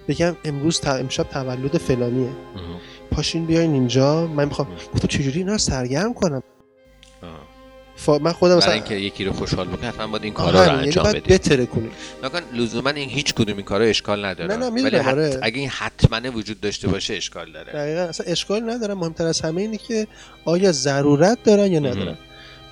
بگم 0.09 0.37
امروز 0.44 0.80
تا 0.80 0.94
امشب 0.94 1.23
تولد 1.23 1.78
فلانیه. 1.78 2.30
پاشین 3.11 3.47
بیاین 3.47 3.73
اینجا 3.73 4.26
من 4.26 4.44
می‌خوام 4.44 4.68
گفتم 4.94 5.09
چجوری 5.09 5.38
اینا 5.38 5.52
رو 5.52 5.59
سرگرم 5.59 6.14
کنم. 6.14 6.42
فا... 8.02 8.18
من 8.18 8.32
خودم 8.32 8.54
برای 8.54 8.59
مثلا 8.59 8.73
اینکه 8.73 8.94
یکی 8.94 9.25
رو 9.25 9.32
خوشحال 9.32 9.68
بکنی 9.68 9.88
حتما 9.88 10.06
باید 10.06 10.25
این 10.25 10.32
کارا 10.32 10.64
رو 10.64 10.66
یعنی 10.66 10.82
انجام 10.82 11.04
باید 11.04 11.25
بدی. 11.25 11.35
بتره 11.35 11.66
کنی. 11.66 11.90
نکن 12.25 12.40
لزوما 12.54 12.90
این 12.90 13.09
هیچ 13.09 13.35
کدوم 13.35 13.56
این 13.56 13.66
کارا 13.66 13.85
اشکال 13.85 14.25
نداره. 14.25 14.56
نه، 14.56 14.71
نه، 14.71 14.82
ولی 14.82 14.97
حت... 14.97 15.06
آره. 15.06 15.38
اگه 15.42 15.61
این 15.61 15.68
حتما 15.68 16.30
وجود 16.30 16.61
داشته 16.61 16.88
باشه 16.88 17.14
اشکال 17.14 17.52
داره. 17.52 17.73
دقیقا 17.73 18.00
اصلا 18.00 18.26
اشکال 18.26 18.71
ندارم. 18.71 18.99
مهمتر 18.99 19.26
از 19.26 19.40
همه 19.40 19.61
اینه 19.61 19.76
که 19.76 20.06
آیا 20.44 20.73
ضرورت 20.73 21.38
دارن 21.44 21.73
یا 21.73 21.78
ندارن؟ 21.78 22.16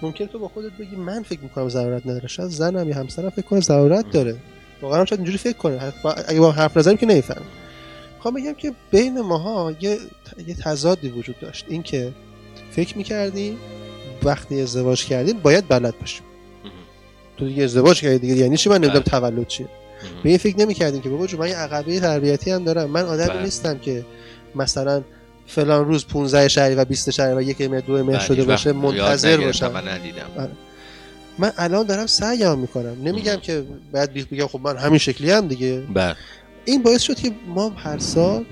ممکن 0.02 0.26
تو 0.26 0.38
با 0.38 0.48
خودت 0.48 0.72
بگی 0.72 0.96
من 0.96 1.22
فکر 1.22 1.40
می‌کنم 1.40 1.68
ضرورت 1.68 2.06
نداره. 2.06 2.28
شاید 2.28 2.50
زنم 2.50 2.88
یا 2.88 2.96
همسرم 2.96 3.30
فکر 3.30 3.46
کنه 3.46 3.60
ضرورت. 3.60 4.10
داره. 4.10 4.36
واقعا 4.82 5.04
شاید 5.04 5.20
اینجوری 5.20 5.38
فکر 5.38 5.56
کنه. 5.56 5.92
اگه 6.26 6.40
با 6.40 6.52
حرف 6.52 6.76
نزنیم 6.76 6.96
که 6.96 7.06
نمیفهم 7.06 7.42
می‌خوام 8.14 8.34
بگم 8.34 8.54
که 8.54 8.72
بین 8.90 9.20
ماها 9.20 9.72
یه 9.80 9.98
یه 10.46 10.54
تضادی 10.54 11.08
وجود 11.08 11.40
داشت. 11.40 11.64
اینکه 11.68 12.12
فکر 12.70 12.98
می‌کردیم 12.98 13.58
وقتی 14.24 14.60
ازدواج 14.60 15.04
کردیم 15.04 15.38
باید 15.38 15.68
بلد 15.68 15.98
باشیم. 15.98 16.22
تو 17.36 17.46
دیگه 17.46 17.64
ازدواج 17.64 18.00
کردی 18.00 18.18
دیگه 18.18 18.36
یعنی 18.36 18.56
چی 18.56 18.68
من 18.70 18.76
نمی‌دونم 18.76 19.04
بله. 19.12 19.20
تولد 19.20 19.46
چیه. 19.46 19.66
به 20.22 20.28
این 20.28 20.38
فکر 20.38 20.58
نمی‌کردیم 20.58 21.00
که 21.00 21.08
بابا 21.08 21.26
جون 21.26 21.40
من 21.40 21.48
یه 21.48 21.56
عقبه 21.56 22.00
تربیتی 22.00 22.50
هم 22.50 22.64
دارم 22.64 22.90
من 22.90 23.04
آدمی 23.04 23.28
بله. 23.28 23.42
نیستم 23.42 23.78
که 23.78 24.04
مثلا 24.54 25.02
فلان 25.46 25.84
روز 25.84 26.06
15 26.06 26.48
شهری 26.48 26.74
و 26.74 26.84
20 26.84 27.10
شهری 27.10 27.34
و 27.34 27.42
یک 27.42 27.60
مهر 27.60 27.80
دو 27.80 27.92
مهر 27.92 28.16
بله، 28.16 28.18
شده 28.18 28.44
باشه 28.44 28.72
منتظر 28.72 29.36
باشم 29.36 29.70
و 29.74 29.78
ندیدم 29.78 30.50
من 31.38 31.52
الان 31.56 31.86
دارم 31.86 32.06
سعیم 32.06 32.58
می‌کنم 32.58 32.96
نمیگم. 33.04 33.36
که 33.36 33.64
بعد 33.92 34.12
بگم 34.12 34.46
خب 34.46 34.60
من 34.62 34.76
همین 34.76 34.98
شکلی 34.98 35.30
هم 35.30 35.48
دیگه 35.48 35.82
بله 35.94 36.16
این 36.64 36.82
باعث 36.82 37.02
شد 37.02 37.16
که 37.16 37.32
ما 37.46 37.68
هر 37.68 37.98
سال. 37.98 38.44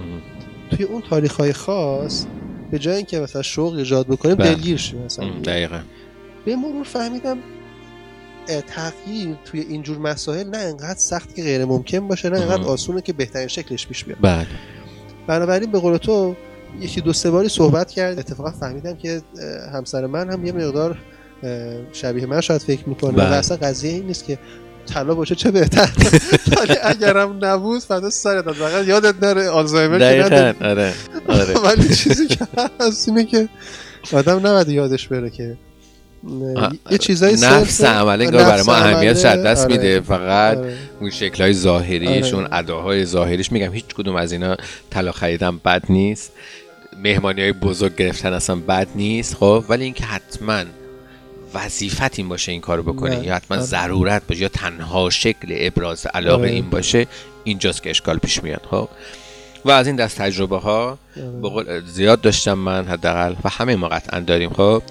توی 0.70 0.84
اون 0.84 1.02
تاریخ 1.10 1.36
های 1.36 1.52
خاص 1.52 2.26
به 2.70 2.78
جای 2.78 2.96
اینکه 2.96 3.20
مثلا 3.20 3.42
شوق 3.42 3.74
ایجاد 3.74 4.06
بکنیم 4.06 4.34
بله. 4.34 4.54
دلگیر 4.54 4.76
شیم 4.76 5.02
مثلا. 5.04 5.28
دقیقا 5.44 5.80
به 6.44 6.56
مرور 6.56 6.84
فهمیدم 6.84 7.38
تغییر 8.66 9.36
توی 9.44 9.60
اینجور 9.60 9.98
مسائل 9.98 10.48
نه 10.48 10.58
انقدر 10.58 10.98
سخت 10.98 11.34
که 11.34 11.42
غیر 11.42 11.64
ممکن 11.64 12.08
باشه 12.08 12.30
نه 12.30 12.40
انقدر. 12.40 12.62
آسونه 12.62 13.00
که 13.00 13.12
بهترین 13.12 13.48
شکلش 13.48 13.86
پیش 13.86 14.04
بیاد 14.04 14.18
بله 14.20 14.46
بنابراین 15.26 15.70
به 15.70 15.78
قول 15.78 15.96
تو 15.96 16.34
یکی 16.80 17.00
دو 17.00 17.12
سه 17.12 17.30
باری 17.30 17.48
صحبت 17.48 17.90
کرد 17.90 18.18
اتفاقا 18.18 18.50
فهمیدم 18.50 18.96
که 18.96 19.22
همسر 19.72 20.06
من 20.06 20.30
هم 20.30 20.46
یه 20.46 20.52
مقدار 20.52 20.98
شبیه 21.92 22.26
من 22.26 22.40
شاید 22.40 22.60
فکر 22.60 22.88
می‌کنه 22.88 23.12
بله. 23.12 23.30
و 23.30 23.32
اصلا 23.32 23.56
قضیه 23.56 23.92
این 23.92 24.06
نیست 24.06 24.24
که 24.24 24.38
طلا 24.88 25.14
باشه 25.14 25.34
چه 25.34 25.50
بهتر؟ 25.50 25.90
ولی 26.60 26.76
اگرم 26.82 27.44
نبود 27.44 27.80
فدا 27.80 28.10
سرت 28.10 28.46
از 28.46 28.54
فقط 28.54 28.86
یادت 28.86 29.22
نره 29.22 29.48
آلزایمر. 29.48 29.98
دقیقا 29.98 30.66
آره 30.68 30.94
آره. 31.28 31.54
ولی 31.64 31.94
چیزی 31.94 32.26
که 32.26 32.38
هست 32.80 33.08
اینه 33.08 33.24
که 33.24 33.48
آدم 34.12 34.36
نباید 34.46 34.68
یادش 34.68 35.08
بره 35.08 35.30
که 35.30 35.56
یه 36.90 36.98
چیزایی 36.98 37.34
نفس 37.34 37.84
عمل 37.84 38.22
انگار 38.22 38.44
برای 38.44 38.62
ما 38.62 38.74
اهمیت 38.74 39.24
از 39.24 39.24
دست 39.24 39.64
آره، 39.64 39.76
میده. 39.76 40.00
فقط 40.00 40.56
آره. 40.56 40.74
اون 41.00 41.10
شکلهای 41.10 41.52
ظاهریش 41.52 42.26
آره. 42.26 42.34
اون 42.34 42.48
اداهای 42.52 43.04
ظاهریش. 43.04 43.52
میگم 43.52 43.72
هیچ 43.72 43.84
کدوم 43.84 44.16
از 44.16 44.32
اینا 44.32 44.56
طلا 44.90 45.12
خریدن 45.12 45.58
بد 45.58 45.82
نیست. 45.88 46.32
مهمانی 47.02 47.40
های 47.42 47.52
بزرگ 47.52 47.96
گرفتن 47.96 48.32
اصلا 48.32 48.56
بد 48.56 48.88
نیست 48.94 49.34
خب؟ 49.34 49.64
ولی 49.68 49.84
اینکه 49.84 50.04
حتما 50.04 50.64
وظیفت 51.54 52.18
این 52.18 52.28
باشه 52.28 52.52
این 52.52 52.60
کارو 52.60 52.82
بکنی 52.82 53.16
نه. 53.16 53.26
یا 53.26 53.34
حتما 53.34 53.56
آره. 53.56 53.66
ضرورت 53.66 54.22
باشه 54.26 54.42
یا 54.42 54.48
تنها 54.48 55.10
شکل 55.10 55.48
ابراز 55.50 56.06
علاقه 56.06 56.42
آره. 56.42 56.50
این 56.50 56.70
باشه 56.70 57.06
اینجاست 57.44 57.82
که 57.82 57.90
اشکال 57.90 58.18
پیش 58.18 58.42
میاد 58.42 58.62
خب 58.70 58.88
و 59.64 59.70
از 59.70 59.86
این 59.86 59.96
دست 59.96 60.18
تجربه 60.18 60.58
ها 60.58 60.98
آره. 61.42 61.80
زیاد 61.80 62.20
داشتم 62.20 62.54
من 62.58 62.84
حداقل 62.84 63.34
و 63.44 63.48
همه 63.48 63.76
ما 63.76 63.88
قطعا 63.88 64.20
داریم 64.20 64.50
خب 64.50 64.82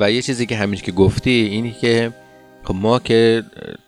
و 0.00 0.10
یه 0.10 0.22
چیزی 0.22 0.46
که 0.46 0.56
همین 0.56 0.80
که 0.80 0.92
گفتی 0.92 1.30
اینی 1.30 1.72
که 1.72 2.12
خب 2.66 2.74
ما 2.74 2.98
که 2.98 3.44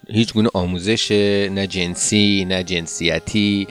هیچ 0.08 0.32
گونه 0.32 0.48
آموزش 0.54 1.10
نه 1.50 1.66
جنسی 1.66 2.44
نه 2.48 2.64
جنسیتی 2.64 3.68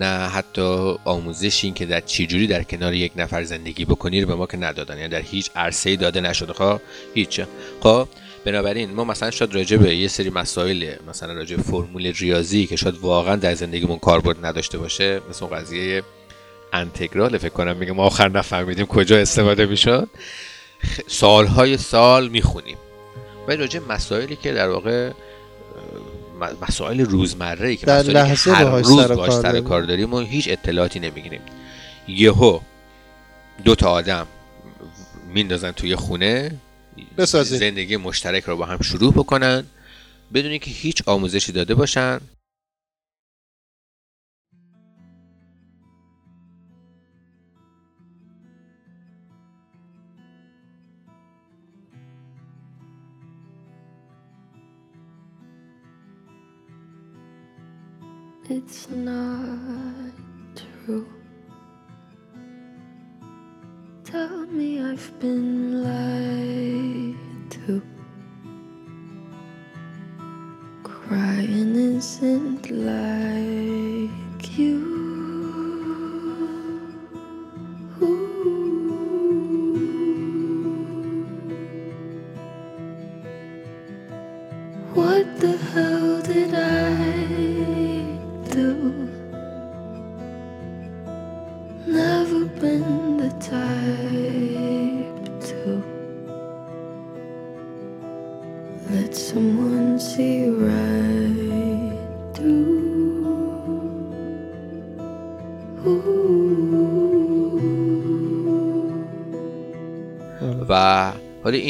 نه 0.00 0.06
حتی 0.06 0.94
آموزشی 1.04 1.66
این 1.66 1.74
که 1.74 1.86
در 1.86 2.00
چجوری 2.00 2.46
در 2.46 2.62
کنار 2.62 2.94
یک 2.94 3.12
نفر 3.16 3.44
زندگی 3.44 3.84
بکنی 3.84 4.20
رو 4.20 4.26
به 4.26 4.34
ما 4.34 4.46
که 4.46 4.56
ندادن. 4.56 4.96
یعنی 4.96 5.08
در 5.08 5.20
هیچ 5.20 5.50
عرصه‌ای 5.56 5.96
داده 5.96 6.20
نشده. 6.20 6.52
خب؟ 6.52 6.80
هیچ. 7.14 7.40
خب؟ 7.80 8.08
بنابراین 8.44 8.90
ما 8.90 9.04
مثلا 9.04 9.30
شاید 9.30 9.54
راجع 9.54 9.76
به 9.76 9.96
یه 9.96 10.08
سری 10.08 10.30
مسائل 10.30 10.92
مثلا 11.08 11.32
راجع 11.32 11.56
فرمول 11.56 12.12
ریاضی 12.12 12.66
که 12.66 12.76
شاید 12.76 12.98
واقعا 12.98 13.36
در 13.36 13.54
زندگیمون 13.54 13.98
کاربرد 13.98 14.46
نداشته 14.46 14.78
باشه 14.78 15.20
مثل 15.30 15.44
اون 15.44 15.56
قضیه 15.56 16.02
انتگرال 16.72 17.38
فکر 17.38 17.48
کنم 17.48 17.76
میگه 17.76 17.92
ما 17.92 18.02
آخر 18.02 18.28
نفهمیدیم 18.28 18.86
کجا 18.86 19.18
استفاده 19.18 19.66
می‌شد. 19.66 20.08
سالهای 21.06 21.76
سال 21.76 22.28
می‌خونیم. 22.28 22.76
ولی 23.50 23.58
راجع 23.58 23.80
مسائلی 23.88 24.36
که 24.36 24.52
در 24.52 24.68
واقع 24.68 25.10
مسائل 26.68 27.00
روزمره 27.00 27.68
ای 27.68 27.76
که 27.76 27.86
در 27.86 27.98
مسائلی 27.98 28.12
که 28.12 28.18
لحظه 28.18 28.52
هر 28.52 28.64
روز 28.64 29.06
سر 29.06 29.14
کار 29.14 29.30
سر. 29.30 29.60
کار 29.60 29.82
داریم 29.82 30.14
و 30.14 30.18
هیچ 30.18 30.48
اطلاعاتی 30.48 31.00
نمی‌گیریم 31.00 31.40
یهو 32.08 32.60
دو 33.64 33.74
تا 33.74 33.90
آدم 33.90 34.26
میندازن 35.34 35.70
توی 35.70 35.96
خونه 35.96 36.50
بسازیم. 37.18 37.58
زندگی 37.58 37.96
مشترک 37.96 38.44
رو 38.44 38.56
با 38.56 38.66
هم 38.66 38.82
شروع 38.82 39.12
بکنن 39.12 39.64
بدون 40.34 40.58
که 40.58 40.70
هیچ 40.70 41.02
آموزشی 41.06 41.52
داده 41.52 41.74
باشن 41.74 42.20
It's 58.52 58.90
not 58.90 60.10
true. 60.56 61.06
Tell 64.02 64.44
me 64.46 64.82
I've 64.82 65.20
been 65.20 65.84
lied 65.84 67.14
to. 67.50 67.80
Crying 70.82 71.76
isn't 71.76 72.68
like 72.72 74.58
you. 74.58 74.99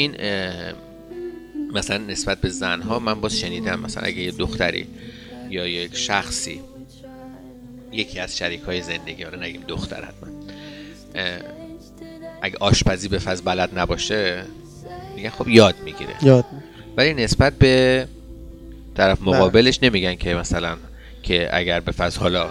این 0.01 0.15
مثلا 1.73 1.97
نسبت 1.97 2.41
به 2.41 2.49
زنها 2.49 2.99
من 2.99 3.21
باز 3.21 3.39
شنیدم 3.39 3.79
مثلا 3.79 4.03
اگه 4.03 4.21
یه 4.21 4.31
دختری 4.31 4.87
یا 5.49 5.67
یک 5.67 5.95
شخصی 5.95 6.61
یکی 7.91 8.19
از 8.19 8.37
شریک 8.37 8.61
های 8.61 8.81
زندگی 8.81 9.23
آره 9.23 9.39
نگیم 9.39 9.61
دختر 9.67 10.03
حتما 10.03 10.29
اگه 12.41 12.57
آشپزی 12.59 13.07
به 13.07 13.19
فضل 13.19 13.43
بلد 13.45 13.79
نباشه 13.79 14.43
میگن 15.15 15.29
خب 15.29 15.47
یاد 15.47 15.75
می‌گیره. 15.85 16.15
یاد. 16.21 16.45
ولی 16.97 17.13
نسبت 17.13 17.53
به 17.53 18.07
طرف 18.95 19.21
مقابلش 19.21 19.79
نمیگن 19.83 20.15
که 20.15 20.35
مثلا 20.35 20.77
که 21.23 21.49
اگر 21.51 21.79
به 21.79 21.91
فضل 21.91 22.19
حالا 22.19 22.49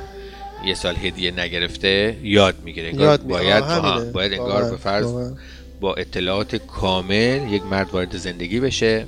یه 0.64 0.74
سال 0.74 0.96
هدیه 0.96 1.30
نگرفته 1.30 2.16
یاد 2.22 2.54
می‌گیره. 2.64 2.94
یاد 2.94 3.22
باید 3.22 3.62
آه،. 3.62 4.04
باید 4.04 4.32
انگار 4.32 4.70
به 4.70 4.76
فرض. 4.76 5.32
با 5.80 5.94
اطلاعات 5.94 6.56
کامل 6.56 7.52
یک 7.52 7.62
مرد 7.62 7.90
وارد 7.90 8.16
زندگی 8.16 8.60
بشه. 8.60 9.06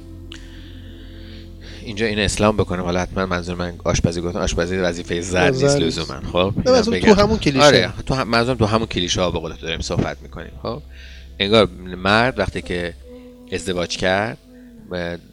اینجا 1.83 2.07
این 2.07 2.19
اسلام 2.19 2.57
بکنم. 2.57 2.83
حالا 2.83 3.01
حتما 3.01 3.27
منظور 3.27 3.55
من 3.55 3.75
آشپزی 3.85 4.21
گفتم 4.21 4.39
آشپزی 4.39 4.77
وظیفه 4.77 5.21
زن 5.21 5.51
نیست. 5.51 5.77
لزوما. 5.77 6.21
خب. 6.33 6.55
تو 7.01 7.15
همون 7.15 7.39
کلیشه. 7.39 7.65
آره 7.65 7.93
تو 8.07 8.15
هم 8.15 8.29
منظورم 8.29 8.59
تو 8.59 8.67
همون 8.67 8.87
کلیشه 8.87 9.21
ها 9.21 9.31
به 9.31 9.39
قول 9.39 9.53
تو 9.53 9.67
داریم 9.67 9.81
صحبت 9.81 10.17
می‌کنیم. 10.23 10.53
خب 10.63 10.83
انگار 11.39 11.69
مرد 11.97 12.39
وقتی 12.39 12.63
که 12.63 12.95
ازدواج 13.53 13.97
کرد 13.97 14.39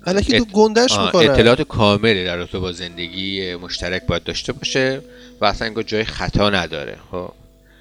الکی 0.06 0.38
تو 0.38 0.43
ات- 0.43 0.52
گندش 0.54 0.91
آه، 0.93 1.06
می‌کنن 1.06 1.30
اطلاعات 1.30 1.62
کاملی 1.62 2.25
در 2.25 2.36
رابطه 2.36 2.60
با 2.60 2.71
زندگی 2.71 3.56
مشترک 3.56 4.06
باید 4.06 4.23
داشته 4.23 4.54
باشه 4.54 5.02
و 5.41 5.45
اصلا 5.45 5.67
انگار 5.67 5.84
جای 5.84 6.04
خطا 6.04 6.49
نداره. 6.49 6.97
خب 7.12 7.32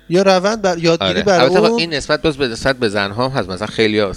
یا 0.09 0.23
روند 0.23 0.63
بر 0.63 0.79
یادگیری 0.79 1.11
آره. 1.11 1.23
برای 1.23 1.49
خب 1.49 1.65
اون 1.65 1.81
این 1.81 1.95
نسبت 1.95 2.23
باز 2.23 2.37
به 2.37 2.49
نسبت 2.49 2.77
به 2.77 2.89
زنها 2.89 3.29
هم 3.29 3.39
هست. 3.39 3.49
مثلا 3.49 3.67
خیلی 3.67 3.99
ها 3.99 4.13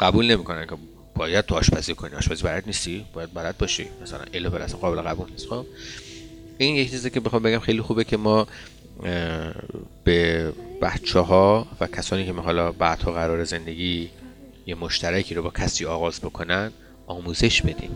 قبول 0.00 0.26
نمی‌کنن 0.26 0.66
که 0.66 0.74
باید 1.14 1.44
تو 1.44 1.54
آشپزی 1.54 1.94
کنی. 1.94 2.14
آشپزی 2.14 2.42
بلد 2.42 2.62
نیستی؟ 2.66 3.04
باید 3.12 3.34
بلد 3.34 3.58
باشی. 3.58 3.86
مثلا 4.02 4.20
الو 4.34 4.50
برسه 4.50 4.76
قابل 4.76 5.00
قبول 5.00 5.30
نیست. 5.30 5.46
خب 5.46 5.66
این 6.58 6.74
یک 6.74 6.90
چیزی 6.90 7.10
که 7.10 7.20
بخوام 7.20 7.42
بگم 7.42 7.58
خیلی 7.58 7.82
خوبه 7.82 8.04
که 8.04 8.16
ما 8.16 8.46
به 10.04 10.52
بچه 10.82 11.20
ها 11.20 11.66
و 11.80 11.86
کسانی 11.86 12.26
که 12.26 12.32
حالا 12.32 12.72
بعدها 12.72 13.12
قرار 13.12 13.44
زندگی 13.44 14.10
یه 14.66 14.74
مشترکی 14.74 15.34
رو 15.34 15.42
با 15.42 15.50
کسی 15.50 15.84
آغاز 15.84 16.20
بکنن 16.20 16.72
آموزش 17.06 17.62
بدیم. 17.62 17.90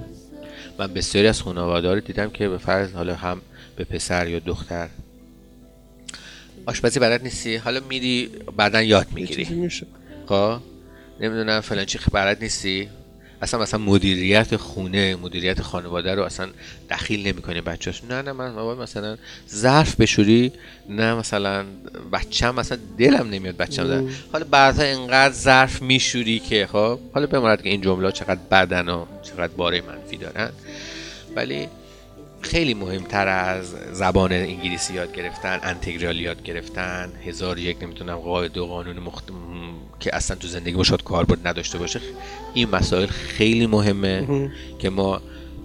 من 0.79 0.95
بسیاری 0.95 1.29
از 1.29 1.43
خانواده 1.43 1.95
رو 1.95 2.01
دیدم 2.01 2.31
که 2.31 2.49
به 2.49 2.59
فرض 2.59 2.93
حالا 2.93 3.15
هم 3.15 3.41
به 3.77 3.85
پسر 3.85 4.29
یا 4.29 4.39
دختر 4.39 4.89
آشپزی 6.67 7.01
بلد 7.01 7.23
نیستی؟ 7.23 7.57
حالا 7.57 7.81
میری 7.89 8.31
بعدا 8.57 8.83
یاد 8.83 9.07
می‌گیری. 9.13 9.55
میشه. 9.55 9.87
خب؟ 10.27 10.59
نمی‌دونم 11.21 11.61
فلان 11.61 11.85
چی 11.85 11.99
بلد 12.13 12.43
نیستی؟ 12.43 12.89
اصلا 13.43 13.61
مثلا 13.61 13.81
مدیریت 13.81 14.57
خونه 14.57 15.17
مدیریت 15.17 15.63
خانواده 15.63 16.15
رو 16.15 16.23
اصلا 16.23 16.49
دخیل 16.91 17.27
نمی‌کنه 17.27 17.61
بچه‌اش 17.61 18.05
نه 18.05 18.23
نه 18.23 18.33
من 18.33 18.55
بابا 18.55 18.83
مثلا 18.83 19.17
ظرف 19.51 20.01
بشوری 20.01 20.53
نه 20.89 21.15
مثلا 21.15 21.65
بچم 22.13 22.55
مثلا 22.55 22.79
دلم 22.99 23.31
نمیاد 23.31 23.57
بچم 23.57 23.89
در 23.89 24.03
حالا 24.33 24.47
بعضا 24.51 24.83
اینقدر 24.83 25.35
ظرف 25.35 25.83
میشوری 25.83 26.39
که 26.39 26.69
خب 26.73 26.99
حالا 27.15 27.27
بماند 27.27 27.63
که 27.63 27.69
این 27.69 27.81
جمله 27.81 28.13
چقدر 28.13 28.41
بدن 28.51 28.89
و 28.89 29.05
چقدر 29.23 29.53
باره 29.53 29.81
منفی 29.81 30.17
دارن. 30.17 30.51
ولی 31.37 31.69
خیلی 32.43 32.75
مهمتر 32.75 33.29
از 33.29 33.75
زبان 33.93 34.33
انگلیسی 34.33 34.95
یاد 34.95 35.15
گرفتن 35.15 35.61
انتگرال 35.63 36.21
یاد 36.21 36.43
گرفتن. 36.43 37.13
هزار 37.27 37.59
یک 37.59 37.83
نمی‌تونم 37.83 38.17
قاعده 38.17 38.61
و 38.61 38.67
قانون 38.67 38.99
مخت... 38.99 39.31
م- 39.31 39.35
که 40.01 40.17
اصلا 40.17 40.37
تو 40.37 40.49
زندگی 40.49 40.77
ما 40.77 40.83
شاید 40.83 41.03
کاربرد 41.03 41.49
نداشته 41.49 41.79
باشه. 41.79 42.01
این 42.55 42.71
مسائل 42.71 43.07
خیلی 43.07 43.67
مهمه 43.67 44.51
که 44.79 44.91
ما 44.91 45.21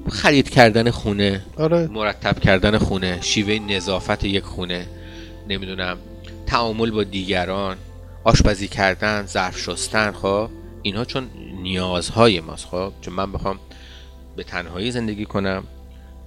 خرید 0.09 0.49
کردن 0.49 0.91
خونه 0.91 1.45
آره. 1.57 1.87
مرتب 1.87 2.39
کردن 2.39 2.77
خونه 2.77 3.21
شیوه 3.21 3.59
نظافت 3.59 4.23
یک 4.23 4.43
خونه 4.43 4.87
نمی‌دونم 5.49 5.97
تعامل 6.45 6.91
با 6.91 7.03
دیگران 7.03 7.77
آشپزی 8.23 8.67
کردن 8.67 9.25
ظرف 9.25 9.57
شستن 9.59 10.11
خب؟ 10.11 10.49
اینها 10.81 11.05
چون 11.05 11.27
نیازهای 11.61 12.39
ماست 12.39 12.65
خب؟ 12.65 12.91
چون 13.01 13.13
من 13.13 13.31
بخوام 13.31 13.59
به 14.35 14.43
تنهایی 14.43 14.91
زندگی 14.91 15.25
کنم 15.25 15.63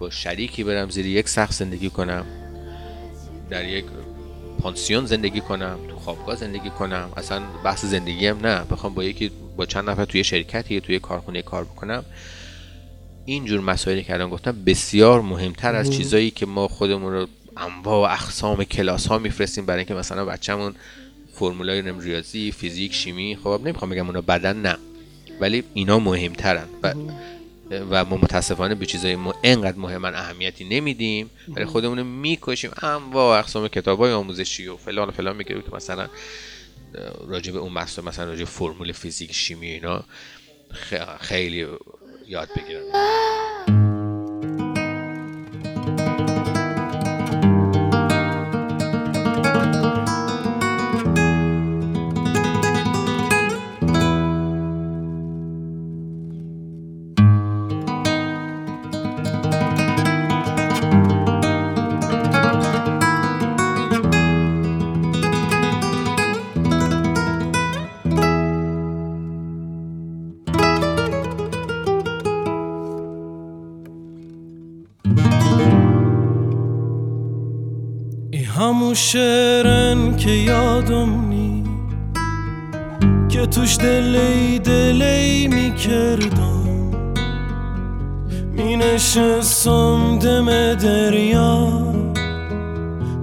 با 0.00 0.10
شریکی 0.10 0.64
برم 0.64 0.90
زیر 0.90 1.06
یک 1.06 1.28
سقف 1.28 1.52
زندگی 1.52 1.90
کنم. 1.90 2.26
در 3.50 3.68
یک 3.68 3.84
پانسیون 4.60 5.06
زندگی 5.06 5.40
کنم 5.40 5.78
تو 5.88 5.96
خوابگاه 5.96 6.36
زندگی 6.36 6.70
کنم. 6.70 7.12
اصلا 7.16 7.42
بحث 7.64 7.84
زندگی 7.84 8.26
هم 8.26 8.46
نه. 8.46 8.64
بخوام 8.64 8.94
با 8.94 9.04
یکی 9.04 9.30
با 9.56 9.66
چند 9.66 9.90
نفر 9.90 10.04
توی 10.04 10.24
شرکتی 10.24 10.80
توی 10.80 10.98
کارخونه 10.98 11.42
کار 11.42 11.64
بکنم. 11.64 12.04
اینجور 13.24 13.60
مسائلی 13.60 14.02
که 14.02 14.14
الان 14.14 14.30
گفتم 14.30 14.64
بسیار 14.66 15.20
مهمتر 15.20 15.74
از 15.74 15.90
چیزایی 15.90 16.30
که 16.30 16.46
ما 16.46 16.68
خودمون 16.68 17.12
رو 17.12 17.26
انواع 17.56 18.08
و 18.08 18.12
اقسام 18.12 18.64
کلاس 18.64 19.06
ها 19.06 19.18
میفرستیم 19.18 19.66
برای 19.66 19.78
اینکه 19.78 19.94
مثلا 19.94 20.24
بچه‌مون 20.24 20.74
فرمولای 21.34 21.82
ریاضی 22.00 22.52
فیزیک 22.52 22.94
شیمی 22.94 23.38
خب 23.44 23.60
نمی‌خوام 23.64 23.90
بگم 23.90 24.06
اونا 24.06 24.20
بدن 24.20 24.62
نه. 24.62 24.76
ولی 25.40 25.64
اینا 25.74 25.98
مهمترن. 25.98 26.66
و 26.82 26.94
و 27.70 28.04
ما 28.04 28.16
متاسفانه 28.16 28.74
به 28.74 28.86
چیزای 28.86 29.16
ما 29.16 29.34
انقدر 29.42 29.78
مهمن 29.78 30.14
اهمیتی 30.14 30.64
نمیدیم. 30.64 31.30
ولی 31.48 31.64
خودمون 31.64 31.98
رو 31.98 32.04
می‌کشیم. 32.04 32.70
انواع 32.82 33.36
و 33.36 33.38
اقسام 33.38 33.68
کتاب 33.68 33.98
های 33.98 34.12
آموزشی 34.12 34.68
و 34.68 34.76
فلان 34.76 35.08
و 35.08 35.12
فلان 35.12 35.36
می‌گیریم 35.36 35.62
که 35.62 35.74
مثلا 35.76 36.08
راجع 37.28 37.52
به 37.52 37.58
اون 37.58 37.72
مسئله 37.72 38.04
مثلا 38.04 38.24
راجع 38.24 38.44
فرمول 38.44 38.92
فیزیک 38.92 39.32
شیمی 39.32 39.66
اینا 39.70 40.04
خیلی 41.20 41.66
یاد 42.26 42.48
بگیرن 42.56 42.82
شعرن 78.94 80.16
که 80.16 80.30
یادم 80.30 81.28
نی 81.28 81.64
که 83.28 83.46
توش 83.46 83.76
دلی 83.76 84.58
دلی 84.58 85.48
می‌کردم. 85.48 86.50
می 88.52 88.76
نشستم 88.76 90.18
دم 90.18 90.74
دریا 90.74 91.82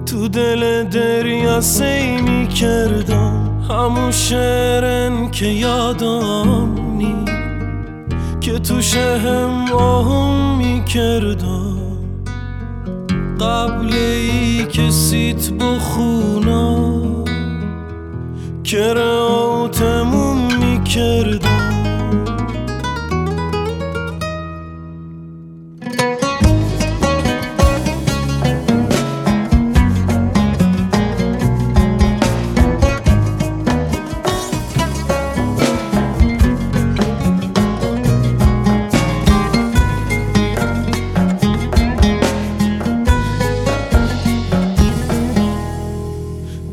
تو 0.06 0.28
دل 0.28 0.82
دریا 0.82 1.60
سی 1.60 2.16
می‌کردم. 2.16 3.64
همون 3.70 4.10
شعرن 4.10 5.30
که 5.30 5.46
یادم 5.46 6.74
نی 6.96 7.24
که 8.40 8.58
توش 8.58 8.96
هم 8.96 9.72
آهم 9.72 10.58
می‌کردم. 10.58 11.47
قبل 13.40 13.92
ای 13.94 14.66
که 14.66 14.90
سیت 14.90 15.50
بخونا 15.50 16.88
کراتمون 18.64 20.38
می‌کردم. 20.56 21.67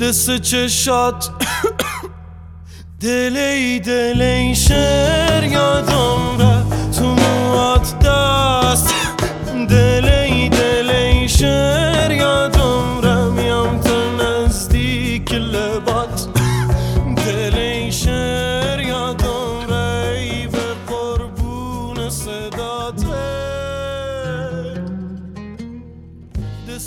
دست 0.05 0.37
چشات 0.37 1.29
دلی 3.01 3.79
دلی 3.79 4.55
شر 4.55 5.43
یادم 5.43 6.39
را 6.39 6.63
تو 6.97 7.05
موات 7.05 7.99
دست 7.99 8.93
دلی 9.69 10.49
دلی 10.49 11.29
شر 11.29 11.84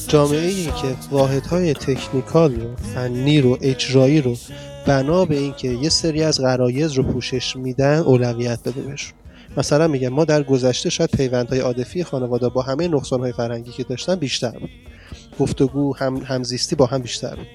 جامعه 0.09 0.47
ای 0.47 0.65
که 0.65 0.97
واحدهای 1.11 1.75
تکنیکال 1.75 2.55
رو 2.55 2.77
فنی 2.77 3.41
رو 3.41 3.59
اجرایی 3.61 4.21
رو 4.21 4.37
بنا 4.87 5.25
به 5.25 5.39
اینکه 5.39 5.69
یه 5.69 5.89
سری 5.89 6.23
از 6.23 6.41
غرایز 6.41 6.93
رو 6.93 7.03
پوشش 7.03 7.57
میدن 7.57 7.99
اولویت 7.99 8.61
بده 8.61 8.81
بهشون. 8.81 9.13
مثلا 9.57 9.89
میگم 9.89 10.09
ما 10.09 10.25
در 10.25 10.43
گذشته 10.43 10.91
شاید 10.91 11.11
پیوندهای 11.11 11.61
عاطفی 11.61 12.05
خانواده 12.05 12.49
با 12.49 12.63
همه 12.63 12.89
نقصانهای 12.89 13.33
فرهنگی 13.33 13.71
که 13.71 13.85
داشتن 13.85 14.15
بیشتر 14.15 14.59
بود. 14.59 14.71
گفتگو 15.41 15.97
هم 15.97 16.17
همزیستی 16.17 16.77
با 16.77 16.87
هم 16.87 17.03
بیشتر 17.03 17.37
بود. 17.37 17.47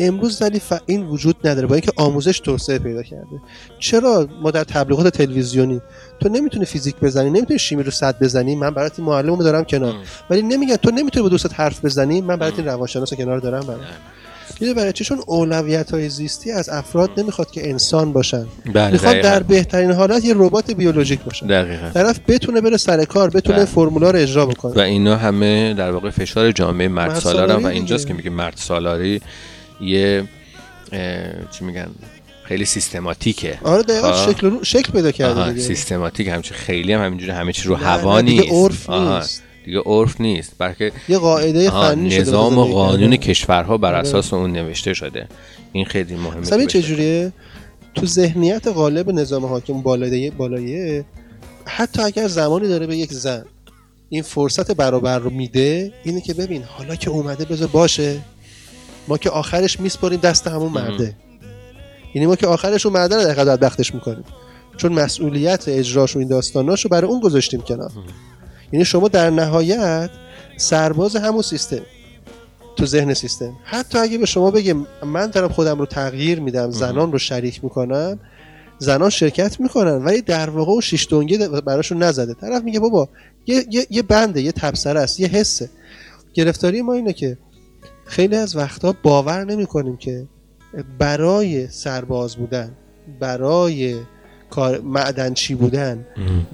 امروز 0.00 0.42
ولی 0.42 0.58
ف... 0.58 0.72
این 0.86 1.06
وجود 1.06 1.36
نداره 1.44 1.66
با 1.66 1.74
اینکه 1.74 1.92
آموزش 1.96 2.40
توسعه 2.40 2.78
پیدا 2.78 3.02
کرده. 3.02 3.40
چرا 3.78 4.28
ما 4.42 4.50
در 4.50 4.64
تبلیغات 4.64 5.08
تلویزیونی؟ 5.08 5.80
تو 6.20 6.28
نمی‌تونی 6.28 6.64
فیزیک 6.64 6.94
بزنی 7.02 7.30
نمی‌تونی 7.30 7.58
شیمی 7.58 7.82
رو 7.82 7.90
صد 7.90 8.18
بزنی 8.18 8.56
من 8.56 8.70
برات 8.70 8.92
این 8.98 9.08
معلمو 9.08 9.42
دارم 9.42 9.64
کنار. 9.64 9.94
ولی 10.30 10.42
نمیگن 10.42 10.76
تو 10.76 10.90
نمی‌تونی 10.90 11.22
با 11.22 11.28
دوستت 11.28 11.60
حرف 11.60 11.84
بزنی 11.84 12.20
من 12.20 12.36
برات 12.36 12.58
این 12.58 12.66
روانشناس 12.66 13.14
کنار 13.14 13.38
دارم 13.38 13.60
برات 13.60 13.80
می‌دونی 14.60 14.74
برای 14.74 14.92
چی؟ 14.92 15.04
چون 15.04 15.20
اولویت 15.26 15.90
های 15.90 16.08
زیستی 16.08 16.52
از 16.52 16.68
افراد 16.68 17.10
نمی‌خواد 17.16 17.50
که 17.50 17.70
انسان 17.70 18.12
باشن. 18.12 18.46
بله 18.74 18.90
می‌خواد 18.90 19.12
دقیقاً. 19.12 19.28
در 19.28 19.42
بهترین 19.42 19.90
حالت 19.90 20.24
یه 20.24 20.34
ربات 20.36 20.70
بیولوژیک 20.70 21.20
باشن 21.20 21.46
دقیقا. 21.46 21.90
طرف 21.90 22.20
بتونه 22.28 22.60
بره 22.60 22.76
سر 22.76 23.04
کار 23.04 23.30
بتونه 23.30 23.56
بله. 23.56 23.64
فرمولا 23.64 24.10
رو 24.10 24.18
اجرا 24.18 24.46
بکنه. 24.46 24.72
و 24.74 24.78
اینا 24.78 25.16
همه 25.16 25.74
در 25.74 25.90
واقع 25.90 26.10
فشار 26.10 26.52
جامعه 26.52 26.88
مرد 26.88 27.26
و 27.26 27.66
اینجاست 27.66 28.06
که. 28.06 28.14
میگه 28.14 28.30
مرد 28.30 28.56
سالاری 28.56 29.20
یه 29.80 30.24
چی 31.50 31.64
میگن 31.64 31.90
خیلی 32.44 32.64
سیستماتیکه 32.64 33.58
آره 33.64 33.82
دقیقا. 33.82 34.26
شکل 34.26 34.50
رو 34.50 34.64
شکل 34.64 34.92
پیدا 34.92 35.10
کرده 35.10 35.48
دیگه 35.52 35.66
سیستماتیک 35.66 36.28
همچین 36.28 36.56
خیلی 36.56 36.92
هم 36.92 37.04
همینجوری 37.04 37.32
همه 37.32 37.52
چی 37.52 37.68
رو 37.68 37.74
هوا 37.74 38.20
نه، 38.20 38.22
دیگه 38.22 38.42
نیست 38.42 38.52
عرف 38.52 38.90
نیست. 38.90 39.42
دیگه 39.64 39.80
عرف 39.86 40.20
نیست 40.20 40.52
بلکه 40.58 40.92
یه 41.08 41.18
قاعده 41.18 41.70
فنی 41.70 42.10
شده 42.10 42.20
نظام 42.20 42.58
و 42.58 42.64
قانون 42.64 43.10
کردن. 43.10 43.16
کشورها 43.16 43.78
بر 43.78 43.88
آره. 43.88 43.98
اساس 43.98 44.34
اون 44.34 44.52
نوشته 44.52 44.94
شده 44.94 45.28
این 45.72 45.84
خیلی 45.84 46.14
مهمه 46.14 46.40
بشه. 46.40 46.66
چجوریه 46.66 47.32
تو 47.94 48.06
ذهنیت 48.06 48.68
غالب 48.68 49.10
نظام 49.10 49.46
حاکم 49.46 49.82
بالاییه 49.82 50.30
بالاییه 50.30 51.04
حتی 51.66 52.02
اگر 52.02 52.28
زمانی 52.28 52.68
داره 52.68 52.86
به 52.86 52.96
یک 52.96 53.12
زن 53.12 53.44
این 54.08 54.22
فرصت 54.22 54.72
برابر 54.72 55.18
رو 55.18 55.30
میده 55.30 55.92
اینه 56.04 56.20
که 56.20 56.34
ببین 56.34 56.62
حالا 56.62 56.96
که 56.96 57.10
اومده 57.10 57.44
بذار 57.44 57.68
باشه 57.68 58.18
ما 59.10 59.18
که 59.18 59.30
آخرش 59.30 59.80
میسپاریم 59.80 60.20
دست 60.20 60.46
همون 60.46 60.72
مرده. 60.72 61.16
یعنی 62.14 62.26
ما 62.26 62.36
که 62.36 62.46
آخرش 62.46 62.86
اون 62.86 62.94
مرده 62.94 63.16
رو 63.16 63.22
در 63.22 63.30
حقیقت 63.30 63.60
بختش 63.60 63.94
می‌کنیم. 63.94 64.24
چون 64.76 64.92
مسئولیت 64.92 65.64
اجراش 65.68 66.16
و 66.16 66.18
این 66.18 66.28
داستاناش 66.28 66.84
رو 66.84 66.88
برای 66.88 67.10
اون 67.10 67.20
گذاشتیم 67.20 67.60
کنار. 67.60 67.90
یعنی 68.72 68.84
شما 68.84 69.08
در 69.08 69.30
نهایت 69.30 70.10
سرباز 70.56 71.16
همون 71.16 71.42
سیستم. 71.42 71.80
تو 72.76 72.86
ذهن 72.86 73.14
سیستم. 73.14 73.52
حتی 73.64 73.98
اگه 73.98 74.18
به 74.18 74.26
شما 74.26 74.50
بگه 74.50 74.74
من 75.06 75.26
دارم 75.26 75.48
خودم 75.48 75.78
رو 75.78 75.86
تغییر 75.86 76.40
میدم 76.40 76.70
زنان 76.70 77.12
رو 77.12 77.18
شریک 77.18 77.64
می‌کنم 77.64 78.18
زنان 78.78 79.10
شرکت 79.10 79.60
می‌کنن 79.60 80.04
ولی 80.04 80.20
در 80.20 80.50
واقع 80.50 80.72
اون 80.72 80.80
شیش 80.80 81.06
دنگه 81.10 81.48
براشون 81.48 82.02
نزده. 82.02 82.34
طرف 82.34 82.62
میگه 82.62 82.80
بابا 82.80 83.08
یه, 83.46 83.66
یه, 83.70 83.86
یه 83.90 84.02
بنده 84.02 84.42
یه 84.42 84.52
تبصره 84.52 85.00
است 85.00 85.20
یه 85.20 85.28
حسه. 85.28 85.70
گرفتاری 86.34 86.82
ما 86.82 86.94
اینه 86.94 87.12
که 87.12 87.38
خیلی 88.04 88.36
از 88.36 88.56
وقتا 88.56 88.94
باور 89.02 89.44
نمی‌کنیم 89.44 89.96
که 89.96 90.26
برای 90.98 91.68
سرباز 91.68 92.36
بودن 92.36 92.72
برای 93.20 93.96
کار 94.50 94.80
معدنچی 94.80 95.54
بودن 95.54 96.06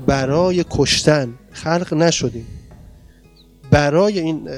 برای 0.07 0.65
کشتن 0.71 1.35
خلق 1.53 1.95
نشدیم. 1.95 2.47
برای 3.71 4.19
این 4.19 4.49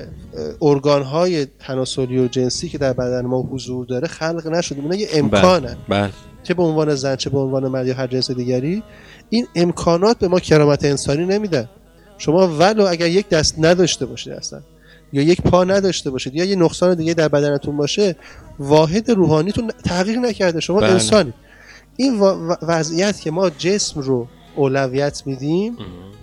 ارگان 0.62 1.03
های 1.03 1.46
تناسلی 1.46 2.18
و 2.18 2.29
جنسی 2.29 2.68
که 2.68 2.79
در 2.79 2.92
بدن 2.92 3.27
ما 3.27 3.42
حضور 3.42 3.87
داره 3.87 4.09
خلق 4.09 4.46
نشدیم. 4.46 4.83
اینا 4.83 4.94
یه 4.94 5.09
امکانن 5.12 5.77
بله. 5.88 6.11
چه 6.42 6.55
به 6.55 6.62
عنوان 6.62 6.94
زن 6.94 7.16
چه 7.16 7.31
به 7.31 7.38
عنوان 7.38 7.68
مرد 7.68 7.87
یا 7.87 7.94
هر 7.94 8.07
جنس 8.07 8.31
دیگری 8.31 8.83
این 9.31 9.46
امکانات 9.55 10.18
به 10.18 10.29
ما 10.29 10.40
کرامت 10.40 10.85
انسانی 10.85 11.24
نمیدن. 11.24 11.68
شما 12.18 12.48
ولو 12.48 12.87
اگر 12.87 13.07
یک 13.07 13.29
دست 13.29 13.55
نداشته 13.59 14.07
باشید 14.07 14.33
اصلا. 14.33 14.61
یا 15.12 15.23
یک 15.23 15.42
پا 15.42 15.64
نداشته 15.64 16.11
باشید 16.11 16.35
یا 16.35 16.44
یه 16.44 16.57
نقصان 16.57 16.94
دیگه 16.94 17.14
در 17.14 17.29
بدنتون 17.29 17.77
باشه 17.77 18.16
واحد 18.59 19.11
روحانیتون 19.11 19.71
تغییر 19.85 20.18
نکرده. 20.18 20.61
شما 20.61 20.81
بله. 20.81 20.90
انسانی. 20.90 21.33
این 21.97 22.21
وضعیت 22.62 23.21
که 23.21 23.31
ما 23.31 23.51
جسم 23.51 24.01
رو 24.01 24.29
اولویت 24.57 25.23
میدیم 25.27 25.77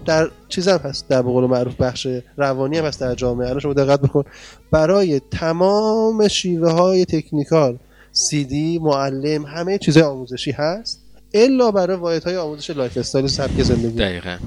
در 0.06 0.30
چیز 0.50 0.68
هم 0.68 0.78
هست. 0.78 1.08
در 1.10 1.22
به 1.22 1.32
قول 1.32 1.46
معروف 1.46 1.76
بخش 1.76 2.08
روانی 2.38 2.78
هم 2.78 2.86
هست 2.86 3.02
در 3.02 3.16
جامعه. 3.16 3.48
الان 3.48 3.60
شما 3.60 3.74
دقت 3.74 4.02
بکن. 4.02 4.24
برای 4.72 5.22
تمام 5.32 6.28
شیوه 6.28 6.72
های 6.72 7.06
تکنیکال 7.06 7.78
سیدی 8.12 8.80
معلم 8.80 9.46
همه 9.46 9.78
چیزهای 9.78 10.06
آموزشی 10.06 10.52
هست 10.52 11.02
الا 11.34 11.72
برای 11.72 11.98
واحد 11.98 12.24
های 12.24 12.38
آموزش 12.38 12.70
lifestyle 12.70 13.28
سبک 13.28 13.64
زندگی. 13.64 13.98
دقیقا. 13.98 14.38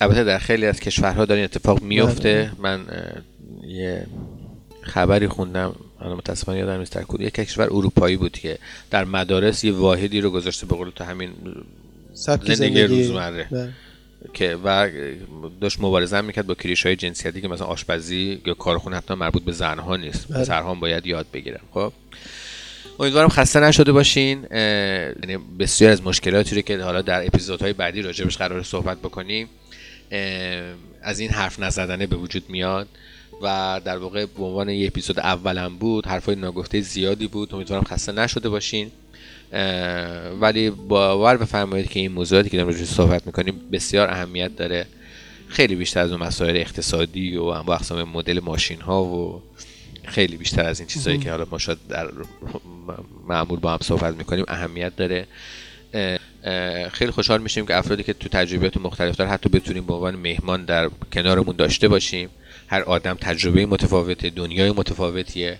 البته 0.00 0.24
در 0.24 0.38
خیلی 0.38 0.66
از 0.66 0.80
کشورها 0.80 1.24
داره 1.24 1.38
این 1.38 1.44
اتفاق 1.44 1.78
بله. 1.78 1.88
میفته 1.88 2.52
من 2.58 2.80
اه، 2.80 3.22
یه 3.70 4.06
خبری 4.82 5.28
خوندم 5.28 5.74
الان 6.00 6.16
متاسفانه 6.16 6.58
یادم 6.58 6.78
نیست 6.78 6.92
در 6.92 7.02
کدوم 7.02 7.26
یک 7.26 7.34
کشور 7.34 7.64
اروپایی 7.64 8.16
بود 8.16 8.32
که 8.32 8.58
در 8.90 9.04
مدارس 9.04 9.64
یه 9.64 9.72
واحدی 9.72 10.20
رو 10.20 10.30
گذاشته 10.30 10.66
به 10.66 10.76
قول 10.76 10.90
تو 10.90 11.04
همین 11.04 11.30
سبک 12.14 12.54
زندگی 12.54 12.82
روزمره. 12.82 13.48
بله. 13.50 13.70
که 14.34 14.58
و 14.64 14.90
داشت 15.60 15.80
مبارزه 15.80 16.16
هم 16.16 16.24
می‌کرد 16.24 16.46
با 16.46 16.54
کلیشه 16.54 16.86
های 16.86 16.96
جنسیتی 16.96 17.40
که 17.40 17.48
مثلا 17.48 17.66
آشپزی 17.66 18.40
یا 18.46 18.54
کار 18.54 18.70
خونه 18.70 18.96
حتی 18.96 19.14
مربوط 19.14 19.42
به 19.42 19.52
زنها 19.52 19.96
نیست 19.96 20.28
بله. 20.28 20.40
پسرها 20.40 20.70
هم 20.70 20.80
باید 20.80 21.06
یاد 21.06 21.26
بگیرن 21.32 21.60
خب 21.74 21.92
امیدوارم 23.00 23.28
خسته 23.28 23.60
نشده 23.60 23.92
باشین 23.92 24.46
یعنی 25.22 25.36
بسیار 25.58 25.90
از 25.90 26.02
مشکلاتی 26.02 26.54
رو 26.54 26.62
که 26.62 26.78
حالا 26.78 27.02
در 27.02 27.26
اپیزودهای 27.26 27.72
بعدی 27.72 28.02
راجبش 28.02 28.36
قرار 28.36 28.62
صحبت 28.62 28.98
بکنیم 28.98 29.48
از 31.02 31.20
این 31.20 31.30
حرف 31.30 31.60
نزدنه 31.60 32.06
به 32.06 32.16
وجود 32.16 32.50
میاد 32.50 32.88
و 33.42 33.80
در 33.84 33.96
واقع 33.96 34.26
به 34.26 34.44
عنوان 34.44 34.68
یه 34.68 34.86
اپیزود 34.86 35.20
اولم 35.20 35.76
بود 35.78 36.06
حرفای 36.06 36.36
ناگفته 36.36 36.80
زیادی 36.80 37.26
بود. 37.26 37.54
امیدوارم 37.54 37.84
خسته 37.84 38.12
نشده 38.12 38.48
باشین. 38.48 38.90
ولی 40.40 40.70
باور 40.70 41.36
بفرمایید 41.36 41.90
که 41.90 42.00
این 42.00 42.12
موضوعاتی 42.12 42.50
که 42.50 42.56
داریم 42.56 42.72
راجعش 42.72 42.88
صحبت 42.88 43.26
می‌کنیم 43.26 43.60
بسیار 43.72 44.10
اهمیت 44.10 44.56
داره. 44.56 44.86
خیلی 45.48 45.74
بیشتر 45.74 46.00
از 46.00 46.12
اون 46.12 46.22
مسائل 46.22 46.56
اقتصادی 46.56 47.36
و 47.36 47.44
انواع 47.44 47.76
اقسام 47.76 48.02
مدل 48.02 48.40
ماشین 48.40 48.80
ها 48.80 49.04
و 49.04 49.42
خیلی 50.04 50.36
بیشتر 50.36 50.64
از 50.66 50.80
این 50.80 50.88
چیزهایی 50.88 51.18
که 51.18 51.30
حالا 51.30 51.46
ما 51.50 51.58
شاید 51.58 51.78
در 51.88 52.10
معمول 53.28 53.58
با 53.58 53.72
هم 53.72 53.78
صحبت 53.82 54.14
می‌کنیم 54.14 54.44
اهمیت 54.48 54.96
داره. 54.96 55.26
خیلی 56.92 57.10
خوشحال 57.10 57.42
میشیم 57.42 57.66
که 57.66 57.76
افرادی 57.76 58.02
که 58.02 58.12
تو 58.12 58.28
تجربیات 58.28 58.76
مختلف 58.76 59.16
داره 59.16 59.30
حتی 59.30 59.48
بتونیم 59.48 59.84
به 59.86 59.94
عنوان 59.94 60.16
مهمان 60.16 60.64
در 60.64 60.90
کنارمون 61.12 61.56
داشته 61.56 61.88
باشیم. 61.88 62.28
هر 62.70 62.82
آدم 62.82 63.14
تجربه 63.14 63.66
متفاوته 63.66 64.30
دنیای 64.30 64.70
متفاوتیه 64.70 65.58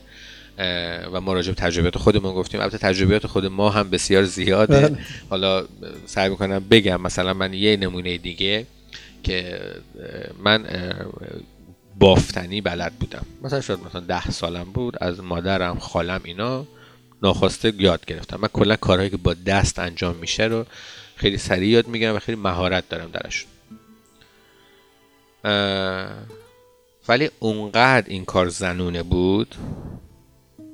و 1.13 1.21
ما 1.21 1.33
راجع 1.33 1.53
به 1.53 1.55
تجربیات 1.55 1.99
خودمون 1.99 2.35
گفتیم. 2.35 2.61
البته 2.61 2.79
تجربیات 2.79 3.27
خود 3.27 3.47
ما 3.47 3.71
هم 3.71 3.91
بسیار 3.91 4.25
زیاده. 4.25 4.81
بله. 4.81 4.99
حالا 5.31 5.65
سعی 6.07 6.29
می‌کنم 6.29 6.65
بگم 6.71 7.01
مثلا 7.01 7.35
من 7.35 7.55
یه 7.55 7.77
نمونه 7.77 8.19
دیگه 8.19 8.67
که 9.23 9.61
من 10.39 10.65
بافتنی 11.99 12.61
بلد 12.61 12.93
بودم. 12.93 13.27
مثلا 13.43 13.61
شاید 13.61 13.81
مثلا 13.87 14.01
ده 14.01 14.31
سالم 14.31 14.65
بود 14.65 14.97
از 15.01 15.21
مادرم 15.21 15.79
خالم 15.79 16.21
اینا 16.25 16.67
ناخواسته 17.23 17.73
یاد 17.79 18.07
گرفتم. 18.07 18.39
من 18.41 18.49
کلا 18.53 18.77
کارهایی 18.77 19.11
که 19.11 19.17
با 19.17 19.35
دست 19.35 19.79
انجام 19.79 20.17
میشه 20.17 20.45
رو 20.45 20.67
خیلی 21.17 21.39
سریع 21.39 21.69
یاد 21.69 21.89
می‌گیرم 21.89 22.17
و 22.17 22.19
خیلی 22.19 22.39
مهارت 22.39 22.89
دارم 22.89 23.11
درش. 23.13 23.47
ولی 27.11 27.31
اونقدر 27.39 28.09
این 28.09 28.25
کار 28.25 28.49
زنونه 28.49 29.03
بود 29.03 29.55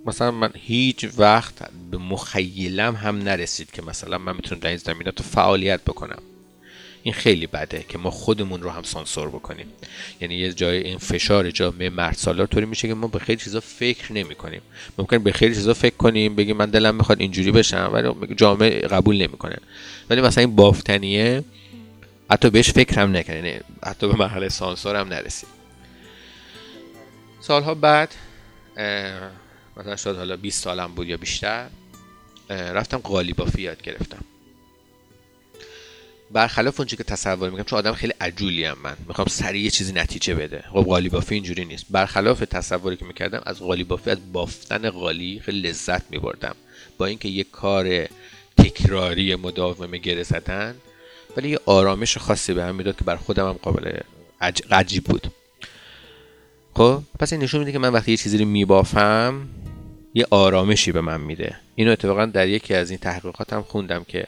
مثلا 0.06 0.30
من 0.30 0.50
هیچ 0.54 1.06
وقت 1.18 1.54
به 1.90 1.98
مخیلم 1.98 2.94
هم 2.96 3.18
نرسید 3.18 3.70
که 3.70 3.82
مثلا 3.82 4.18
من 4.18 4.36
می‌تونم 4.36 4.60
در 4.60 4.68
این 4.68 4.76
زمینات 4.76 5.22
فعالیت 5.22 5.80
بکنم. 5.84 6.22
این 7.02 7.14
خیلی 7.14 7.46
بده 7.46 7.84
که 7.88 7.98
ما 7.98 8.10
خودمون 8.10 8.62
رو 8.62 8.70
هم 8.70 8.82
سانسور 8.82 9.28
بکنیم. 9.28 9.66
یعنی 10.20 10.34
یه 10.34 10.52
جای 10.52 10.78
این 10.78 10.98
فشار 10.98 11.50
جامعه 11.50 11.90
مرد 11.90 12.14
سالار 12.14 12.46
طوری 12.46 12.66
میشه 12.66 12.88
که 12.88 12.94
ما 12.94 13.06
به 13.06 13.18
خیلی 13.18 13.40
چیزا 13.40 13.60
فکر 13.60 14.12
نمی 14.12 14.34
کنیم. 14.34 14.60
ممکن 14.98 15.18
به 15.18 15.32
خیلی 15.32 15.54
چیزا 15.54 15.74
فکر 15.74 15.96
کنیم 15.96 16.36
بگیم 16.36 16.56
من 16.56 16.70
دلم 16.70 16.94
می‌خواد 16.94 17.20
اینجوری 17.20 17.52
بشم 17.52 17.90
ولی 17.92 18.34
جامعه 18.34 18.80
قبول 18.80 19.16
نمی‌کنه 19.16 19.56
ولی 20.10 20.20
مثلا 20.20 20.44
این 20.44 20.56
بافتنیه 20.56 21.44
حتی 22.30 22.50
بهش 22.50 22.70
فکر 22.70 23.00
هم 23.00 23.16
نکنه 23.16 23.36
یعنی 23.36 23.60
حتی 23.86 24.08
به 24.08 24.16
مرحله 24.16 24.48
سانسور 24.48 24.96
هم 24.96 25.08
نرسید. 25.08 25.55
سالها 27.46 27.74
بعد 27.74 28.14
مثلا 29.76 29.96
شاید 29.96 30.16
حالا 30.16 30.36
20 30.36 30.62
سالم 30.62 30.94
بود 30.94 31.08
یا 31.08 31.16
بیشتر 31.16 31.68
رفتم 32.50 32.98
قالی 32.98 33.32
بافی 33.32 33.62
یاد 33.62 33.82
گرفتم. 33.82 34.24
برخلاف 36.30 36.80
اونچه 36.80 36.96
که 36.96 37.04
تصور 37.04 37.50
می‌کنم 37.50 37.64
چون 37.64 37.78
آدم 37.78 37.92
خیلی 37.92 38.12
عجولیم 38.20 38.72
من. 38.82 38.96
می‌خوام 39.08 39.28
سریع 39.28 39.62
یه 39.62 39.70
چیزی 39.70 39.92
نتیجه 39.92 40.34
بده. 40.34 40.64
خب 40.72 40.84
قالی 40.84 41.08
بافی 41.08 41.34
اینجوری 41.34 41.64
نیست. 41.64 41.86
برخلاف 41.90 42.40
تصوری 42.40 42.96
که 42.96 43.04
می‌کردم 43.04 43.42
از 43.46 43.58
قالی 43.58 43.84
بافی 43.84 44.10
از 44.10 44.32
بافتن 44.32 44.90
قالی 44.90 45.40
خیلی 45.44 45.68
لذت 45.68 46.10
میبردم. 46.10 46.54
با 46.98 47.06
اینکه 47.06 47.28
یه 47.28 47.44
کار 47.44 48.08
تکراری 48.58 49.34
مداوم 49.34 49.96
گره 49.96 50.22
زدن 50.22 50.74
ولی 51.36 51.48
یه 51.48 51.58
آرامش 51.66 52.18
خاصی 52.18 52.54
به 52.54 52.64
هم 52.64 52.74
می‌داد 52.74 52.96
که 52.96 53.04
بر 53.04 53.16
خودم 53.16 53.48
هم 53.48 53.52
قابل 53.52 53.98
عج... 54.40 54.62
عجیب 54.70 55.04
بود. 55.04 55.26
خب 56.76 57.02
پس 57.18 57.32
این 57.32 57.42
نشون 57.42 57.60
میده 57.60 57.72
که 57.72 57.78
من 57.78 57.88
وقتی 57.88 58.10
یه 58.10 58.16
چیزی 58.16 58.38
رو 58.38 58.44
میبافم 58.44 59.48
یه 60.14 60.26
آرامشی 60.30 60.92
به 60.92 61.00
من 61.00 61.20
میده. 61.20 61.56
اینو 61.74 61.90
اتفاقا 61.90 62.26
در 62.26 62.48
یکی 62.48 62.74
از 62.74 62.90
این 62.90 62.98
تحقیقاتم 62.98 63.62
خوندم 63.62 64.04
که 64.04 64.26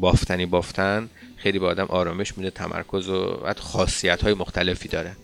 بافتنی 0.00 0.46
بافتن 0.46 1.08
خیلی 1.36 1.58
به 1.58 1.66
آدم 1.66 1.86
آرامش 1.88 2.38
میده 2.38 2.50
تمرکز 2.50 3.08
و 3.08 3.46
حتی 3.46 3.60
خاصیت 3.60 4.22
های 4.22 4.34
مختلفی 4.34 4.88
داره. 4.88 5.16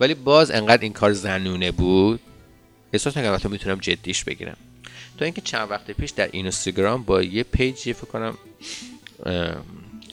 ولی 0.00 0.14
باز 0.14 0.50
انقدر 0.50 0.82
این 0.82 0.92
کار 0.92 1.12
زنونه 1.12 1.70
بود 1.70 2.20
احساس 2.92 3.16
نکردم 3.16 3.34
حتی 3.34 3.48
می‌تونم 3.48 3.78
جدیش 3.78 4.24
بگیرم. 4.24 4.56
تا 5.18 5.24
اینکه 5.24 5.40
چند 5.40 5.70
وقت 5.70 5.90
پیش 5.90 6.10
در 6.10 6.28
اینستاگرام 6.32 7.02
با 7.02 7.22
یه 7.22 7.42
پیجی 7.42 7.92
فکر 7.92 8.06
کنم 8.06 8.38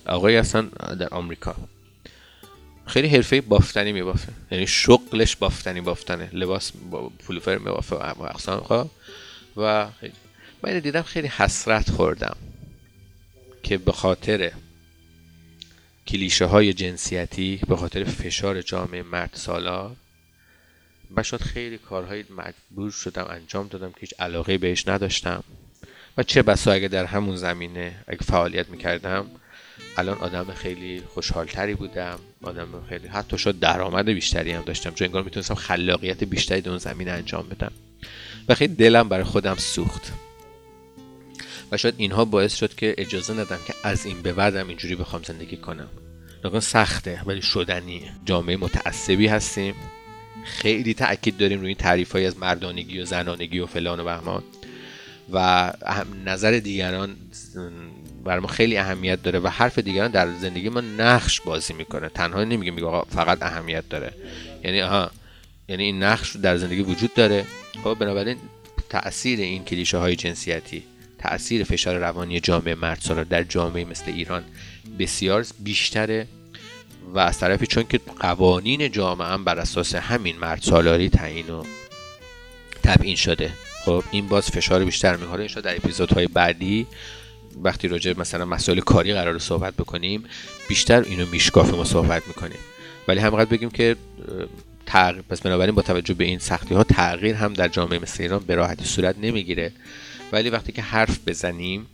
آقایی 0.06 0.38
هستن 0.38 0.68
در 1.00 1.08
آمریکا. 1.12 1.56
خیلی 2.88 3.08
حرفه 3.08 3.42
بافتنی 3.42 3.94
میبافه. 3.94 4.34
یعنی 4.52 4.68
شغلش 4.68 5.36
بافتنی 5.36 5.82
بافتنه. 5.82 6.30
لباس 6.34 6.72
با 6.92 7.10
پولوفر 7.10 7.58
میبافه. 7.58 7.96
و 7.96 8.24
اقسام 8.24 8.64
خب. 8.64 8.90
و 9.58 9.88
من 10.64 10.80
دیدم 10.80 11.02
خیلی 11.02 11.28
حسرت 11.28 11.92
خوردم 11.92 12.38
که 13.64 13.78
به 13.78 13.92
خاطر 13.92 14.52
کلیشه 16.08 16.46
های 16.46 16.74
جنسیتی 16.74 17.60
به 17.68 17.76
خاطر 17.76 18.04
فشار 18.04 18.62
جامعه 18.62 19.04
مرد 19.04 19.30
سالار 19.34 19.96
و 21.16 21.24
خیلی 21.24 21.78
کارهایی 21.78 22.26
مجبور 22.38 22.92
شدم 22.92 23.28
انجام 23.30 23.68
دادم 23.68 23.92
که 23.92 23.98
هیچ 24.00 24.14
علاقه 24.20 24.58
بهش 24.58 24.88
نداشتم. 24.88 25.44
و 26.18 26.24
چه 26.24 26.42
بسا 26.42 26.72
اگه 26.72 26.88
در 26.88 27.06
همون 27.06 27.36
زمینه 27.36 28.04
اگه 28.08 28.20
فعالیت 28.24 28.70
می‌کردم 28.70 29.26
الان 29.98 30.18
آدم 30.18 30.54
خیلی 30.54 31.02
خوشحالتری 31.14 31.74
بودم 31.74 32.20
آدم 32.44 32.68
خیلی 32.90 33.08
حتی 33.08 33.38
شاید 33.38 33.60
درآمد 33.60 34.10
بیشتری 34.10 34.52
هم 34.52 34.62
داشتم 34.62 34.92
چون 34.92 35.06
انگار 35.06 35.24
می‌تونستم 35.24 35.56
خلاقیت 35.56 36.24
بیشتری 36.24 36.62
در 36.62 36.70
اون 36.70 36.78
زمینه 36.78 37.12
انجام 37.12 37.50
بدم. 37.50 37.72
و 38.48 38.56
خیلی 38.56 38.76
دلم 38.76 39.10
برای 39.10 39.24
خودم 39.24 39.56
سوخت. 39.56 40.14
و 41.72 41.78
شاید 41.78 41.96
اینها 41.98 42.26
باعث 42.26 42.56
شد 42.56 42.76
که 42.76 42.96
اجازه 42.98 43.34
ندم 43.34 43.60
که 43.68 43.74
از 43.84 44.06
این 44.06 44.22
به 44.22 44.34
بعدم 44.34 44.68
اینجوری 44.68 44.96
بخوام 44.96 45.24
زندگی 45.24 45.58
کنم. 45.58 45.90
نگاه 46.46 46.60
سخته 46.60 47.22
ولی 47.26 47.42
شدنیه 47.42 48.12
جامعه 48.26 48.58
متعصبی 48.58 49.28
هستیم. 49.28 49.76
خیلی 50.46 50.94
تاکید 50.94 51.38
داریم 51.38 51.60
روی 51.60 51.68
این 51.68 51.78
تعریف 51.78 52.12
های 52.12 52.26
از 52.26 52.38
مردانگی 52.38 53.00
و 53.00 53.06
زنانگی 53.06 53.60
و 53.60 53.66
فلان 53.66 54.00
و 54.00 54.04
بهمان. 54.04 54.44
و 55.32 55.74
نظر 56.26 56.52
دیگران 56.52 57.16
بر 58.28 58.40
ما 58.40 58.48
خیلی 58.48 58.78
اهمیت 58.78 59.24
داره 59.24 59.40
و 59.40 59.48
حرف 59.48 59.80
دیگران 59.80 60.12
در 60.12 60.28
زندگی 60.42 60.70
ما 60.70 60.82
نقش 60.82 61.42
بازی 61.42 61.74
می‌کنه. 61.74 62.10
تنها 62.10 62.44
نمیگه 62.44 62.72
میگه 62.72 63.02
فقط 63.10 63.44
اهمیت 63.44 63.90
داره. 63.90 64.14
یعنی 64.64 64.82
آها 64.82 65.12
یعنی 65.68 65.84
این 65.84 66.04
نقش 66.04 66.36
در 66.36 66.58
زندگی 66.58 66.82
وجود 66.82 67.14
داره. 67.14 67.46
خب 67.84 67.98
بنابراین 68.00 68.38
تاثیر 68.90 69.40
این 69.40 69.66
کلیشه 69.66 69.98
های 69.98 70.16
جنسیتی 70.16 70.84
تاثیر 71.20 71.64
فشار 71.64 71.98
روانی 71.98 72.40
جامعه 72.40 72.76
مرد 72.76 73.30
در 73.30 73.44
جامعه 73.44 73.86
مثل 73.86 74.12
ایران 74.12 74.44
بسیار 75.00 75.46
بیشتره 75.60 76.28
و 77.14 77.20
از 77.20 77.40
طرفی 77.40 77.68
چون 77.68 77.84
که 77.84 78.00
قوانین 78.20 78.92
جامعه 78.92 79.28
هم 79.28 79.44
بر 79.44 79.60
اساس 79.60 79.96
همین 79.96 80.38
مرد 80.38 80.62
سالاری 80.62 81.10
تعیین 81.10 81.50
و 81.50 81.64
تبیین 82.84 83.16
شده. 83.16 83.52
خب 83.86 84.04
این 84.12 84.28
باز 84.28 84.50
فشار 84.50 84.86
بیشتر 84.86 85.16
می‌کنه 85.16 85.40
این 85.40 85.50
در 85.64 85.76
اپیزودهای 85.76 86.28
بعدی 86.28 86.88
وقتی 87.64 87.88
راجع 87.88 88.14
مثلا 88.18 88.46
مسائل 88.46 88.80
کاری 88.80 89.14
قرار 89.14 89.40
صحبت 89.40 89.74
بکنیم 89.74 90.24
بیشتر 90.68 91.02
اینو 91.02 91.26
میشکافیم 91.26 91.76
ما 91.76 91.84
صحبت 91.84 92.28
می‌کنیم. 92.28 92.58
ولی 93.08 93.20
همقدر 93.20 93.50
بگیم 93.50 93.70
که 93.70 93.96
تغییر 94.86 95.24
پس 95.30 95.42
بنابراین 95.42 95.76
با 95.76 95.82
توجه 95.82 96.14
به 96.14 96.24
این 96.24 96.40
سختی 96.40 96.76
ها 96.76 96.84
تغییر 96.84 97.36
هم 97.36 97.54
در 97.54 97.68
جامعه 97.68 98.00
مثل 98.00 98.24
ایران 98.24 98.40
به 98.40 98.56
راحتی 98.56 98.86
صورت 98.86 99.16
نمی‌گیره. 99.22 99.72
ولی 100.32 100.50
وقتی 100.50 100.72
که 100.72 100.82
حرف 100.82 101.20
بزنیم 101.28 101.86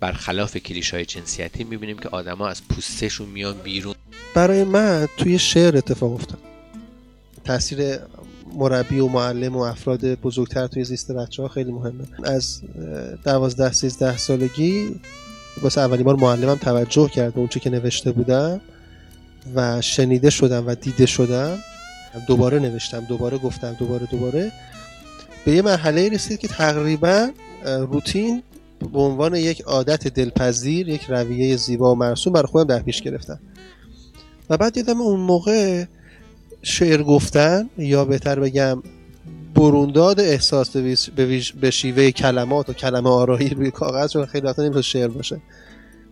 برخلاف 0.00 0.56
کلیش 0.56 0.90
های 0.94 1.04
جنسیتی 1.04 1.64
می‌بینیم 1.64 1.98
که 1.98 2.08
آدما 2.08 2.48
از 2.48 2.68
پوستشون 2.68 3.28
میان 3.28 3.58
بیرون. 3.58 3.94
برای 4.34 4.64
من 4.64 5.08
توی 5.16 5.38
شعر 5.38 5.76
اتفاق 5.76 6.12
افتاد. 6.12 6.38
تاثیر 7.44 7.98
مربی 8.54 9.00
و 9.00 9.08
معلم 9.08 9.56
و 9.56 9.60
افراد 9.60 10.04
بزرگتر 10.04 10.66
توی 10.66 10.84
زیست 10.84 11.12
بچه 11.12 11.42
ها 11.42 11.48
خیلی 11.48 11.72
مهمه. 11.72 12.04
از 12.24 12.60
دوازده 13.24 13.72
سیزده 13.72 14.16
سالگی 14.16 15.00
واسه 15.62 15.80
اولین 15.80 16.04
بار 16.04 16.16
معلمم 16.16 16.54
توجه 16.54 17.08
کرد 17.08 17.34
به 17.34 17.40
اونچه 17.40 17.60
که 17.60 17.70
نوشته 17.70 18.12
بودم 18.12 18.60
و 19.54 19.80
شنیده 19.80 20.30
شدم 20.30 20.66
و 20.66 20.74
دیده 20.74 21.06
شدم. 21.06 21.58
دوباره 22.26 22.58
نوشتم 22.58 23.00
دوباره 23.00 23.38
گفتم 23.38 23.76
دوباره 23.78 24.06
دوباره. 24.06 24.52
به 25.44 25.52
یه 25.52 25.62
مرحله 25.62 26.08
رسید 26.08 26.38
که 26.38 26.48
تقریبا 26.48 27.30
روتین 27.64 28.42
به 28.92 28.98
عنوان 28.98 29.34
یک 29.34 29.60
عادت 29.60 30.08
دلپذیر 30.08 30.88
یک 30.88 31.04
رویه 31.08 31.56
زیبا 31.56 31.92
و 31.92 31.98
مرسوم 31.98 32.32
برای 32.32 32.46
خودم 32.46 32.76
در 32.76 32.82
پیش 32.82 33.02
گرفتم. 33.02 33.40
و 34.50 34.56
بعد 34.56 34.72
دیدم 34.72 35.00
اون 35.00 35.20
موقع 35.20 35.84
شعر 36.62 37.02
گفتن 37.02 37.70
یا 37.78 38.04
بهتر 38.04 38.40
بگم 38.40 38.82
برونداد 39.54 40.20
احساس 40.20 40.76
به 41.60 41.70
شیوه 41.70 42.10
کلمات 42.10 42.68
و 42.68 42.72
کلمه 42.72 43.10
آرایی 43.10 43.48
روی 43.48 43.70
کاغذ 43.70 44.12
چون 44.12 44.26
خیلی 44.26 44.46
وقتا 44.46 44.62
نمی‌تونه 44.62 44.82
شعر 44.82 45.08
باشه. 45.08 45.40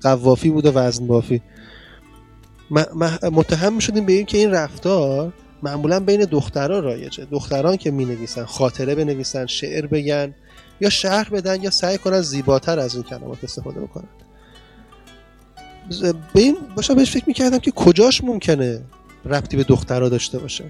قوافی 0.03 0.51
بود 0.51 0.67
و 0.67 0.73
وزن 0.73 1.07
بافی. 1.07 1.43
متهم 3.33 3.79
شدیم 3.79 4.07
به 4.07 4.13
این 4.13 4.27
که 4.27 4.39
این 4.39 4.51
رفتار 4.51 5.33
معمولا 5.63 6.01
بین 6.01 6.21
دخترها 6.21 6.79
رایجه. 6.79 7.25
دختران 7.25 7.77
که 7.77 7.91
می 7.91 8.05
نویسن 8.05 8.45
خاطره 8.45 8.95
بنویسن 8.95 9.47
شعر 9.47 9.87
بگن 9.87 10.35
یا 10.81 10.91
شهر 10.91 11.31
بدن 11.31 11.63
یا 11.63 11.71
سعی 11.71 11.99
کنن 11.99 12.21
زیباتر 12.21 12.79
از 12.79 12.95
این 12.95 13.03
کلمات 13.03 13.45
استفاده 13.45 13.81
بکنن. 13.81 14.09
به 16.35 16.41
این 16.41 16.57
باشم 16.77 16.95
بهش 16.95 17.11
فکر 17.11 17.25
می‌کردم 17.27 17.59
که 17.59 17.71
کجاش 17.71 18.25
ممکنه 18.25 18.83
ربطی 19.25 19.57
به 19.57 19.65
دخترها 19.65 20.09
داشته 20.09 20.39
باشه. 20.39 20.65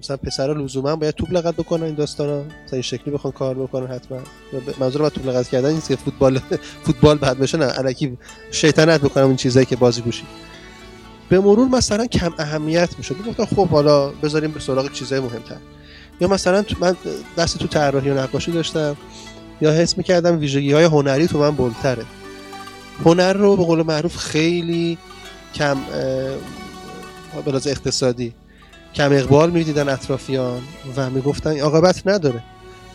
مثلا 0.00 0.16
پسرها 0.16 0.52
لزوما 0.52 0.96
باید 0.96 1.14
توپ 1.14 1.32
لغت 1.32 1.54
بکنن 1.54 1.82
این 1.82 1.94
داستانا. 1.94 2.38
مثلا 2.42 2.52
این 2.72 2.82
شکلی 2.82 3.14
بخوان 3.14 3.32
کار 3.32 3.54
بکنن 3.54 3.86
حتما. 3.86 4.18
منظور 4.80 5.02
من 5.02 5.08
توپ 5.08 5.26
لغت 5.26 5.48
کردن 5.48 5.72
نیست 5.72 5.88
که 5.88 5.96
فوتبال 5.96 6.40
فوتبال 6.84 7.18
بعد 7.18 7.38
بشه 7.38 7.58
نه. 7.58 7.78
الکی 7.78 8.18
شیطنت 8.50 9.00
بکنم 9.00 9.26
این 9.26 9.36
چیزایی 9.36 9.66
که 9.66 9.76
بازی 9.76 10.02
گوشی. 10.02 10.24
به 11.28 11.40
مرور 11.40 11.68
مثلا 11.68 12.06
کم 12.06 12.32
اهمیت 12.38 12.98
می‌شد 12.98 13.16
گفتم 13.28 13.44
خب 13.44 13.68
حالا 13.68 14.08
بذاریم 14.08 14.50
به 14.50 14.60
سراغ 14.60 14.92
چیزای 14.92 15.20
مهمتر. 15.20 15.56
یا 16.20 16.28
مثلا 16.28 16.64
من 16.80 16.96
دست 17.38 17.58
تو 17.58 17.66
طراحی 17.66 18.10
و 18.10 18.18
نقاشی 18.18 18.52
داشتم. 18.52 18.96
یا 19.60 19.72
حس 19.72 19.98
می‌کردم 19.98 20.38
ویژگی 20.38 20.72
های 20.72 20.84
هنری 20.84 21.26
تو 21.26 21.38
من 21.38 21.50
بلتره. 21.50 22.04
هنر 23.04 23.32
رو 23.32 23.56
به 23.56 23.64
قول 23.64 23.82
معروف 23.82 24.16
خیلی 24.16 24.98
کم 25.54 25.76
به 27.44 27.54
اقتصادی. 27.54 28.34
کم 28.94 29.12
اقبال 29.12 29.50
می‌دیدن 29.50 29.88
اطرافیان 29.88 30.62
و 30.96 31.10
می‌گفتن 31.10 31.60
عاقبت 31.60 32.06
نداره. 32.06 32.42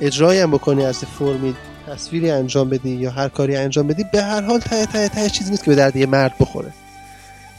اجرایی 0.02 0.40
هم 0.40 0.52
بکنی 0.52 0.86
از 0.86 0.98
فرمی 0.98 1.56
تصویری 1.88 2.32
انجام 2.32 2.70
بدی 2.70 2.90
یا 2.90 3.12
هر 3.12 3.30
کاری 3.30 3.56
انجام 3.56 3.88
بدی 3.88 4.06
به 4.14 4.24
هر 4.24 4.42
حال 4.42 4.60
ته 4.60 4.86
ته 4.86 5.10
ته 5.10 5.30
چیزی 5.30 5.52
نیست 5.52 5.64
که 5.64 5.72
به 5.72 5.76
درد 5.76 5.96
یه 5.96 6.06
مرد 6.06 6.36
بخوره. 6.40 6.74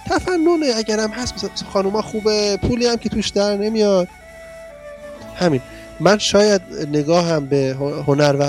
تفننه 0.07 0.67
اگرم 0.77 1.11
هست 1.11 1.35
مثلا 1.35 1.51
خانوما 1.73 2.03
خوبه 2.03 2.57
پولی 2.57 2.87
هم 2.87 2.97
که 2.97 3.09
توش 3.09 3.29
در 3.29 3.57
نمیاد. 3.57 4.09
همین. 5.37 5.61
من 6.01 6.19
شاید 6.19 6.63
نگاهم 6.93 7.47
به 7.47 7.77
هنر 8.07 8.37
و 8.39 8.43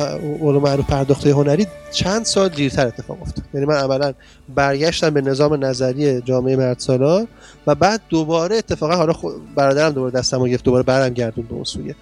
علوم 0.46 0.64
معروف 0.64 0.86
پرداخته 0.86 1.34
هنری 1.34 1.68
چند 1.92 2.26
سال 2.26 2.50
دیرتر 2.50 2.88
اتفاق 2.88 3.22
افتاد. 3.22 3.46
یعنی 3.54 3.66
من 3.66 3.76
اولا 3.76 4.14
برگشتم 4.56 5.10
به 5.10 5.22
نظام 5.22 5.66
نظری 5.66 6.22
جامعه 6.22 6.56
مرد 6.56 6.80
سالار 6.80 7.28
و 7.68 7.76
بعد 7.76 8.02
دوباره 8.10 8.56
اتفاقا 8.56 8.96
حالا 8.96 9.14
برادرم 9.56 9.92
دوباره 9.92 10.12
دستم 10.12 10.48
گرفت 10.48 10.64
دوباره 10.64 10.84
برم 10.84 11.10
گردون 11.10 11.46
به 11.46 11.54
اون 11.54 11.64
سویه. 11.64 11.96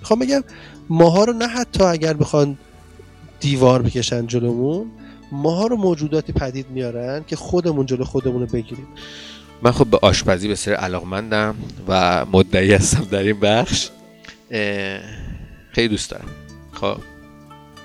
می‌خوام 0.00 0.18
بگم 0.18 0.44
ماها 0.88 1.24
رو 1.24 1.32
نه 1.32 1.46
حتی 1.46 1.84
اگر 1.84 2.12
بخوان 2.12 2.58
دیوار 3.40 3.82
بکشن 3.82 4.26
جلومون 4.26 4.86
ماها 5.32 5.66
رو 5.66 5.76
موجوداتی 5.76 6.32
پدید 6.32 6.66
میارن 6.70 7.24
که 7.26 7.36
خودمون 7.36 7.86
جلو 7.86 8.04
خودمون 8.04 8.40
رو 8.40 8.46
بگیریم. 8.46 8.86
من 9.62 9.72
خب 9.72 9.86
به 9.86 9.98
آشپزی 10.02 10.48
بسیار 10.48 10.76
علاقمندم 10.76 11.54
و 11.88 12.24
مدعی 12.32 12.74
هستم 12.74 13.04
در 13.10 13.22
این 13.22 13.40
بخش. 13.40 13.88
خیلی 15.72 15.88
دوست 15.88 16.10
دارم. 16.10 16.28
خب. 16.72 16.98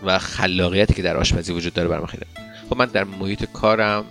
و 0.03 0.19
خلاقیتی 0.19 0.93
که 0.93 1.01
در 1.01 1.17
آشپزی 1.17 1.53
وجود 1.53 1.73
داره 1.73 1.87
برام 1.87 2.05
خیلی. 2.05 2.25
خب 2.69 2.77
من 2.77 2.85
در 2.85 3.03
محیط 3.03 3.45
کارم 3.53 4.05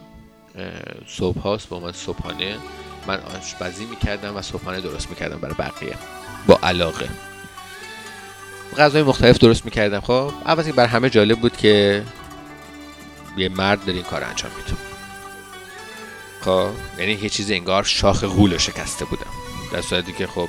صبح 1.07 1.39
هاست 1.39 1.69
با 1.69 1.81
من 1.81 1.93
صبحانه. 1.93 2.57
من 3.07 3.21
آشپزی 3.21 3.85
می‌کردم 3.85 4.37
و 4.37 4.43
صبحانه 4.43 4.81
درست 4.81 5.11
می‌کردم 5.11 5.39
برای 5.39 5.55
بقیه. 5.55 5.95
با 6.47 6.59
علاقه. 6.63 7.09
غذای 8.79 9.03
مختلف 9.03 9.39
درست 9.39 9.65
می‌کردم. 9.65 10.01
خب 10.01 10.33
اول 10.47 10.73
بر 10.73 10.87
همه 10.87 11.11
جالب 11.11 11.39
بود 11.39 11.57
که 11.57 12.05
یه 13.37 13.49
مرد 13.49 13.81
داره 13.81 13.93
این 13.93 14.03
کار 14.03 14.25
انجام 14.25 14.51
میده. 14.57 14.77
خب 16.41 16.71
یعنی 16.99 17.13
یه 17.13 17.29
چیز 17.29 17.51
انگار 17.51 17.85
شاخ 17.85 18.25
غول 18.25 18.57
شکسته 18.59 19.05
بودم 19.05 19.31
در 19.73 19.83
صورتی 19.83 20.13
که 20.13 20.27
خب 20.27 20.49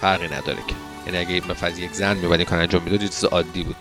فرقی 0.00 0.26
نداره 0.26 0.58
که. 0.68 0.74
یعنی 1.14 1.26
اگه 1.26 1.50
مثلا 1.50 1.70
یک 1.70 1.92
زن 1.92 2.16
میباد 2.16 2.38
این 2.38 2.48
کار 2.48 2.58
انجام 2.58 2.82
می‌داد 2.82 3.00
چیز 3.00 3.24
عادی 3.24 3.64
بود. 3.64 3.76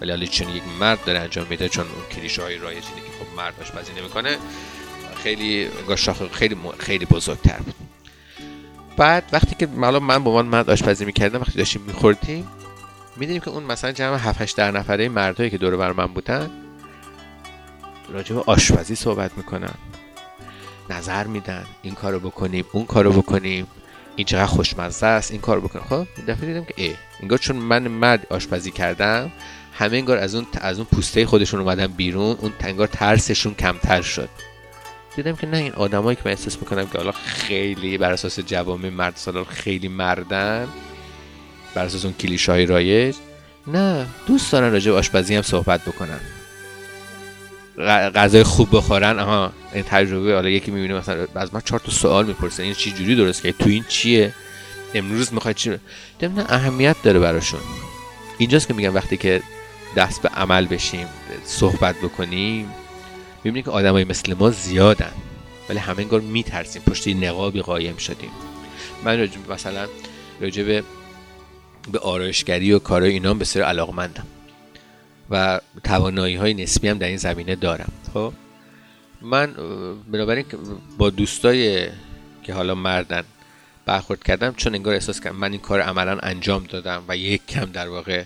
ولی 0.00 0.10
حالا 0.10 0.26
چون 0.26 0.48
یک 0.48 0.62
مرد 0.80 1.04
داره 1.04 1.18
انجام 1.18 1.46
میده 1.50 1.68
چون 1.68 1.86
اون 1.86 2.04
کلیشه 2.12 2.42
های 2.42 2.58
رایج 2.58 2.84
اینه 2.84 3.08
که 3.08 3.24
خب 3.24 3.36
مرد 3.36 3.54
آشپزی 3.60 3.92
نمی‌کنه 4.00 4.36
خیلی 5.22 5.68
انگار 5.80 5.96
شاخ 5.96 6.32
خیلی 6.32 6.56
خیلی 6.78 7.06
بزرگتر 7.06 7.56
بود. 7.56 7.74
بعد 8.96 9.24
وقتی 9.32 9.54
که 9.54 9.68
حالا 9.80 10.00
من 10.00 10.24
با 10.24 10.42
من 10.42 10.48
مرد 10.48 10.70
آشپزی 10.70 11.04
می‌کردم 11.04 11.40
وقتی 11.40 11.58
داشتیم 11.58 11.82
میخوردیم 11.82 12.48
می‌دونیم 13.16 13.40
که 13.40 13.50
اون 13.50 13.62
مثلا 13.62 13.92
جمع 13.92 14.16
7 14.16 14.42
8 14.42 14.60
نفره 14.60 15.08
مردایی 15.08 15.50
که 15.50 15.58
دور 15.58 15.76
بر 15.76 15.92
من 15.92 16.06
بودن 16.06 16.50
راجع 18.12 18.34
به 18.34 18.42
آشپزی 18.46 18.94
صحبت 18.94 19.30
می‌کنن. 19.36 19.74
نظر 20.90 21.26
میدن. 21.26 21.64
این 21.82 21.94
کارو 21.94 22.20
بکنیم 22.20 22.64
اون 22.72 22.84
کارو 22.84 23.12
بکنیم. 23.12 23.66
این 24.16 24.26
چقدر 24.26 24.46
خوشمزه 24.46 25.06
است 25.06 25.30
این 25.30 25.40
کارو 25.40 25.60
بکنم 25.60 25.82
خب 25.82 26.06
این 26.16 26.26
دفعه 26.26 26.46
دیدم 26.46 26.64
که 26.64 26.74
ای 26.76 26.94
انگار 27.20 27.38
چون 27.38 27.56
من 27.56 27.88
مرد 27.88 28.26
آشپزی 28.30 28.70
کردم 28.70 29.32
همه 29.72 29.96
انگار 29.96 30.18
از 30.18 30.34
اون 30.34 30.46
از 30.60 30.78
اون 30.78 30.86
پوسته 30.92 31.26
خودشون 31.26 31.60
اومدن 31.60 31.86
بیرون 31.86 32.36
اون 32.40 32.52
انگار 32.60 32.86
ترسشون 32.86 33.54
کمتر 33.54 34.02
شد. 34.02 34.28
دیدم 35.16 35.36
که 35.36 35.46
نه 35.46 35.56
این 35.56 35.72
آدمایی 35.72 36.16
که 36.16 36.22
من 36.24 36.30
احساس 36.30 36.58
می‌کنم 36.58 36.86
که 36.86 36.98
حالا 36.98 37.12
خیلی 37.12 37.98
بر 37.98 38.12
اساس 38.12 38.40
جوامع 38.40 38.88
مرد 38.88 39.16
سالار 39.16 39.44
خیلی 39.44 39.88
مردن 39.88 40.68
بر 41.74 41.84
اساس 41.84 42.04
اون 42.04 42.14
کلیشه 42.14 42.52
های 42.52 42.66
رایج 42.66 43.16
نه 43.66 44.06
دوست 44.26 44.52
دارن 44.52 44.72
راجع 44.72 44.90
به 44.90 44.98
آشپزی 44.98 45.34
هم 45.34 45.42
صحبت 45.42 45.84
بکنن. 45.84 46.20
غذای 47.78 48.42
خوب 48.42 48.68
بخورن. 48.76 49.18
آها 49.18 49.52
این 49.72 49.82
تجربه 49.82 50.34
حالا 50.34 50.48
یکی 50.48 50.70
می‌بینه 50.70 50.94
مثلا 50.94 51.26
از 51.34 51.54
من 51.54 51.60
چهار 51.60 51.80
تا 51.80 51.92
سوال 51.92 52.26
می‌پرسه 52.26 52.62
این 52.62 52.74
چی 52.74 52.92
جوری 52.92 53.16
درست 53.16 53.42
که 53.42 53.52
تو 53.52 53.68
این 53.68 53.84
چیه؟ 53.88 54.34
امروز 54.94 55.34
می‌خوای 55.34 55.54
چی؟ 55.54 55.70
نه 56.22 56.44
اهمیت 56.48 56.96
داره 57.02 57.20
براشون. 57.20 57.60
اینجاست 58.38 58.68
که 58.68 58.74
میگم 58.74 58.94
وقتی 58.94 59.16
که 59.16 59.42
دست 59.96 60.22
به 60.22 60.28
عمل 60.28 60.66
بشیم 60.66 61.06
صحبت 61.44 61.96
بکنیم 61.96 62.68
می‌بینیم 63.44 63.64
که 63.64 63.70
آدمای 63.70 64.04
مثل 64.04 64.34
ما 64.34 64.50
زیادن. 64.50 65.12
ولی 65.68 65.78
همه 65.78 65.98
انگار 65.98 66.20
میترسیم 66.20 66.82
پشت 66.82 67.08
نقابی 67.08 67.62
قایم 67.62 67.96
شدیم. 67.96 68.30
من 69.04 69.18
راجع 69.18 69.38
به- 69.46 69.54
مثلا 69.54 69.86
راجع 70.40 70.62
به 71.92 71.98
آرایشگری 72.02 72.72
و 72.72 72.78
کارهای 72.78 73.12
اینا 73.12 73.34
بسیار 73.34 73.64
علاقمندم. 73.64 74.26
و 75.32 75.60
توانایی 75.84 76.36
های 76.36 76.54
نسبی 76.54 76.88
هم 76.88 76.98
در 76.98 77.06
این 77.06 77.16
زمینه 77.16 77.54
دارم. 77.56 77.92
خب؟ 78.14 78.32
من 79.22 79.54
بنابراین 80.12 80.44
با 80.98 81.10
دوستای 81.10 81.88
که 82.42 82.54
حالا 82.54 82.74
مردن 82.74 83.24
برخورد 83.86 84.22
کردم 84.22 84.54
چون 84.56 84.74
انگار 84.74 84.94
احساس 84.94 85.20
کردم 85.20 85.36
من 85.36 85.52
این 85.52 85.60
کار 85.60 85.80
عملا 85.80 86.18
انجام 86.18 86.64
دادم 86.64 87.04
و 87.08 87.16
یک 87.16 87.46
کم 87.46 87.64
در 87.64 87.88
واقع 87.88 88.24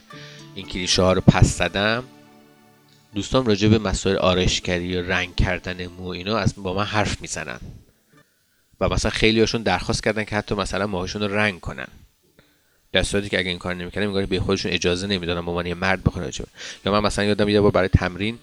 این 0.54 0.66
کلیشه 0.66 1.02
ها 1.02 1.12
رو 1.12 1.20
پس 1.20 1.58
زدم 1.58 2.04
دوستان 3.14 3.46
راجع 3.46 3.68
به 3.68 3.78
مسائل 3.78 4.16
آرایشگری 4.16 4.96
و 4.96 5.02
رنگ 5.02 5.36
کردن 5.36 5.86
مو 5.86 6.08
اینا 6.08 6.38
از 6.38 6.54
با 6.56 6.74
من 6.74 6.84
حرف 6.84 7.20
می‌زنن. 7.20 7.60
و 8.80 8.88
مثلا 8.88 9.10
خیلی 9.10 9.40
هاشون 9.40 9.62
درخواست 9.62 10.02
کردن 10.02 10.24
که 10.24 10.36
حتی 10.36 10.54
مثلا 10.54 10.86
موهاشون 10.86 11.22
رو 11.22 11.34
رنگ 11.34 11.60
کنن. 11.60 11.88
در 12.92 13.02
صورتی 13.02 13.28
که 13.28 13.38
اگه 13.38 13.48
این 13.48 13.58
کار 13.58 13.74
نمی‌کردم 13.74 14.06
انگار 14.06 14.26
به 14.26 14.40
خودشون 14.40 14.72
اجازه 14.72 15.06
نمی‌دادن 15.06 15.44
به 15.44 15.50
عنوان 15.50 15.74
مرد 15.74 16.04
بخوان 16.04 16.24
راجع 16.24 16.44
یا 16.84 16.92
من 16.92 17.00
مثلا 17.00 17.24
یادم 17.24 17.48
یه 17.48 17.60
بار 17.60 17.70
برای 17.70 17.88
تمرین 17.88 18.38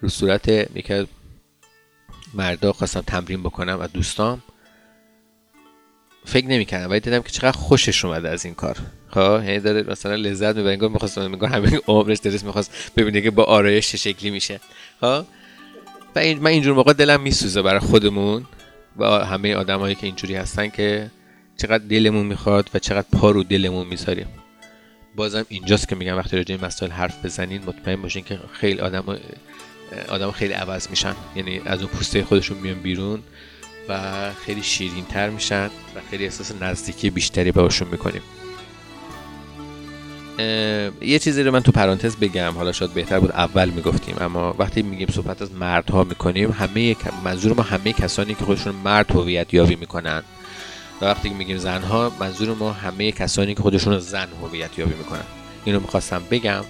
رو 0.00 0.08
صورت 0.08 0.48
یکی 0.48 1.06
مردا 2.34 2.72
خواستم 2.72 3.00
تمرین 3.00 3.42
بکنم 3.42 3.78
و 3.80 3.86
دوستام. 3.86 4.42
فکر 6.24 6.46
نمی‌کردم 6.46 6.90
ولی 6.90 7.00
دیدم 7.00 7.22
که 7.22 7.30
چقدر 7.30 7.56
خوشش 7.56 8.04
اومده 8.04 8.28
از 8.28 8.44
این 8.44 8.54
کار. 8.54 8.76
خب 9.10 9.40
هی 9.44 9.60
داره 9.60 9.82
مثلا 9.82 10.14
لذت 10.14 10.56
می‌بره 10.56 10.72
انگار 10.72 10.88
می‌خواست 10.88 11.18
انگار 11.18 11.50
همه 11.50 11.80
عمرش 11.86 12.18
درست 12.18 12.44
می‌خواست 12.44 12.92
ببینه 12.96 13.20
که 13.20 13.30
با 13.30 13.44
آرایش 13.44 13.90
چه 13.90 13.96
شکلی 13.96 14.30
میشه. 14.30 14.60
خب 15.00 15.24
و 16.14 16.18
این 16.18 16.38
من 16.38 16.50
اینجور 16.50 16.74
موقع 16.74 16.92
دلم 16.92 17.20
میسوزه 17.20 17.62
برای 17.62 17.80
خودمون 17.80 18.46
و 18.96 19.04
همه 19.04 19.54
آدمایی 19.54 19.94
که 19.94 20.06
اینجوری 20.06 20.34
هستن 20.34 20.68
که 20.68 21.10
چقدر 21.60 21.84
دلمون 21.84 22.26
می‌خواد 22.26 22.70
و 22.74 22.78
چقدر 22.78 23.06
پا 23.12 23.30
رو 23.30 23.42
دلمون 23.42 23.86
می‌ذاریم. 23.86 24.26
بازم 25.16 25.46
اینجاست 25.48 25.88
که 25.88 25.96
میگم 25.96 26.16
وقتی 26.16 26.36
راجع 26.36 26.54
این 26.54 26.64
مسائل 26.64 26.90
حرف 26.90 27.24
بزنین 27.24 27.62
مطمئن 27.66 28.02
باشین 28.02 28.24
که 28.24 28.38
خیلی 28.52 28.80
آدم 28.80 29.18
آدم 30.08 30.30
خیلی 30.30 30.52
عوض 30.52 30.90
میشن. 30.90 31.14
یعنی 31.36 31.60
از 31.66 31.78
اون 31.78 31.88
پوسته 31.88 32.24
خودشون 32.24 32.58
میان 32.58 32.78
بیرون 32.78 33.22
و 33.88 34.30
خیلی 34.46 34.62
شیرین 34.62 35.04
تر 35.04 35.30
میشن 35.30 35.66
و 35.66 36.00
خیلی 36.10 36.24
احساس 36.24 36.52
نزدیکی 36.62 37.10
بیشتری 37.10 37.52
باشون 37.52 37.88
می‌کنیم. 37.88 38.22
یه 41.00 41.18
چیزی 41.18 41.42
رو 41.42 41.52
من 41.52 41.60
تو 41.60 41.72
پرانتز 41.72 42.16
بگم. 42.16 42.52
حالا 42.52 42.72
شاید 42.72 42.94
بهتر 42.94 43.20
بود 43.20 43.30
اول 43.30 43.70
می‌گفتیم 43.70 44.16
اما 44.20 44.54
وقتی 44.58 44.82
میگیم 44.82 45.08
صحبت 45.08 45.42
از 45.42 45.52
مردها 45.52 46.04
می‌کنیم 46.04 46.50
همه 46.50 46.96
منظور 47.24 47.54
ما 47.54 47.62
همه 47.62 47.92
کسانی 47.92 48.34
که 48.34 48.44
خودشون 48.44 48.74
مرد 48.74 49.10
هویت 49.10 49.54
یابی 49.54 49.76
می‌کنن. 49.76 50.22
و 51.00 51.04
وقتی 51.04 51.28
که 51.28 51.34
میگیم 51.34 51.58
زنها 51.58 52.12
منظور 52.20 52.54
ما 52.54 52.72
همه 52.72 53.12
کسانی 53.12 53.54
که 53.54 53.62
خودشون 53.62 53.98
زن 53.98 54.28
هویت 54.42 54.78
یابی 54.78 54.94
می‌کنن. 54.94 55.24
اینو 55.64 55.80
می‌خواستم 55.80 56.22
بگم. 56.30 56.64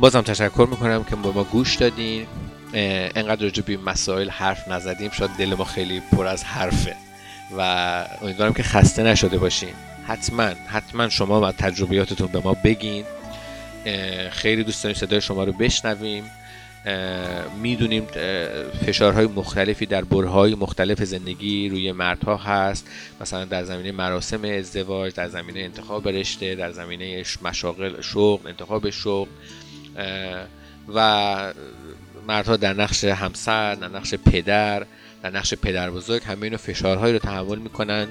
بازم 0.00 0.20
تشکر 0.20 0.66
می‌کنم 0.70 1.04
که 1.04 1.16
با 1.16 1.32
ما 1.32 1.44
گوش 1.44 1.76
دادین. 1.76 2.26
انقدر 2.74 3.42
راجع 3.42 3.62
به 3.62 3.76
مسائل 3.76 4.30
حرف 4.30 4.68
نزدیم 4.68 5.10
شاید 5.10 5.30
دل 5.30 5.54
ما 5.54 5.64
خیلی 5.64 6.00
پر 6.00 6.26
از 6.26 6.44
حرفه. 6.44 6.96
و 7.58 7.60
امیدوارم 8.22 8.52
که 8.52 8.62
خسته 8.62 9.02
نشده 9.02 9.38
باشین. 9.38 9.74
حتما 10.06 10.50
حتما 10.66 11.08
شما 11.08 11.40
و 11.40 11.52
تجربیاتتون 11.52 12.26
به 12.26 12.40
ما 12.40 12.56
بگین. 12.64 13.04
خیلی 14.30 14.64
دوست 14.64 14.84
داریم 14.84 14.98
صدای 14.98 15.20
شما 15.20 15.44
رو 15.44 15.52
بشنویم. 15.52 16.24
می‌دونیم 17.62 18.06
فشارهای 18.86 19.26
مختلفی 19.26 19.86
در 19.86 20.04
برهای 20.04 20.54
مختلف 20.54 21.04
زندگی 21.04 21.68
روی 21.68 21.92
مردها 21.92 22.36
هست. 22.36 22.88
مثلا 23.20 23.44
در 23.44 23.64
زمینه 23.64 23.92
مراسم 23.92 24.44
ازدواج 24.44 25.14
در 25.14 25.28
زمینه 25.28 25.60
انتخاب 25.60 26.08
رشته 26.08 26.54
در 26.54 26.72
زمینه 26.72 27.24
مشاغل 27.42 28.00
شغل 28.00 28.48
انتخاب 28.48 28.90
شغل. 28.90 29.28
و 30.94 31.52
مردها 32.28 32.56
در 32.56 32.72
نقش 32.72 33.04
همسر 33.04 33.74
در 33.74 33.88
نقش 33.88 34.14
پدر 34.14 34.86
در 35.22 35.30
نقش 35.30 35.54
پدر 35.54 35.90
بزرگ 35.90 36.22
همه 36.22 36.42
اینو 36.42 36.56
فشارهایی 36.56 37.12
رو 37.12 37.18
تحمل 37.18 37.58
می‌کنن. 37.58 38.08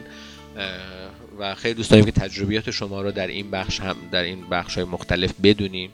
و 1.40 1.56
خیلی 1.56 1.74
دوست 1.74 1.90
داریم 1.90 2.06
که 2.06 2.12
تجربیات 2.12 2.72
شما 2.72 3.02
رو 3.02 3.12
در 3.12 3.28
این 3.28 3.52
بخش 3.52 3.80
هم 3.80 3.96
در 4.12 4.24
این 4.24 4.50
بخش 4.50 4.76
های 4.76 4.84
مختلف 4.84 5.34
بدونیم. 5.44 5.90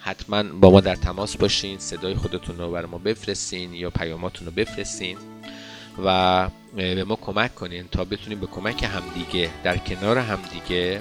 حتما 0.00 0.42
با 0.42 0.70
ما 0.70 0.80
در 0.80 0.94
تماس 0.94 1.36
باشین 1.36 1.78
صدای 1.78 2.14
خودتون 2.14 2.58
رو 2.58 2.70
برای 2.70 2.90
ما 2.90 2.98
بفرستین 2.98 3.74
یا 3.74 3.90
پیاماتون 3.90 4.46
رو 4.46 4.52
بفرستین 4.52 5.16
و 6.04 6.48
به 6.76 7.04
ما 7.04 7.16
کمک 7.16 7.54
کنین 7.54 7.84
تا 7.92 8.04
بتونیم 8.04 8.40
به 8.40 8.46
کمک 8.46 8.82
همدیگه 8.82 9.50
در 9.64 9.76
کنار 9.76 10.18
همدیگه 10.18 11.00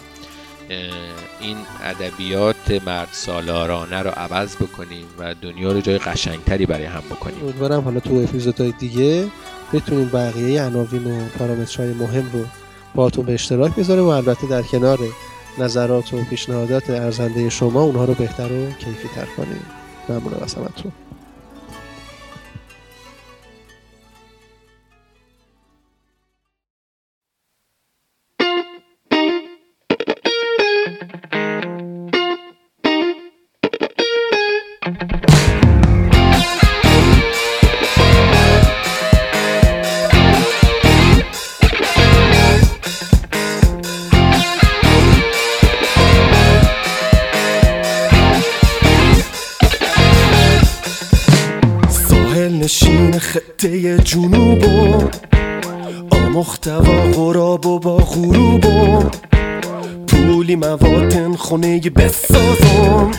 این 1.39 1.57
ادبیات 1.83 2.83
مرد 2.85 3.07
سالارانه 3.11 4.01
رو 4.01 4.09
عوض 4.09 4.55
بکنیم 4.55 5.05
و 5.19 5.35
دنیا 5.35 5.71
رو 5.71 5.81
جای 5.81 5.97
قشنگتری 5.97 6.65
برای 6.65 6.85
هم 6.85 7.03
بکنیم. 7.11 7.43
امیدوارم 7.43 7.81
حالا 7.81 7.99
تو 7.99 8.15
اپیزودهای 8.15 8.71
دیگه 8.79 9.27
بتونیم 9.73 10.09
بقیه 10.09 10.63
عناوین 10.63 11.03
و 11.03 11.27
پارامترهای 11.27 11.93
مهم 11.93 12.31
رو 12.33 12.45
باهاتون 12.95 13.25
به 13.25 13.33
اشتراک 13.33 13.75
بذاریم 13.75 14.03
و 14.03 14.07
البته 14.07 14.47
در 14.47 14.61
کنار 14.61 14.99
نظرات 15.57 16.13
و 16.13 16.23
پیشنهادات 16.23 16.89
ارزنده 16.89 17.49
شما 17.49 17.83
اونها 17.83 18.05
رو 18.05 18.13
بهتر 18.13 18.53
و 18.53 18.71
کیفی 18.71 19.07
تر 19.15 19.25
کنیم 19.37 19.65
ممنونم 20.09 20.43
از 20.43 20.55
همتون. 20.55 20.91
آمختوا 56.49 57.11
غراب 57.13 57.65
و 57.65 57.79
با 57.79 57.97
غروب 57.97 58.65
پولی 60.07 60.55
مواتن 60.55 61.35
خونه 61.35 61.79
بسازم. 61.79 63.11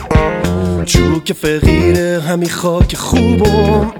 چوک 0.85 1.33
فقیر 1.33 1.99
همی 1.99 2.49
خاک 2.49 2.95
خوبم 2.95 3.91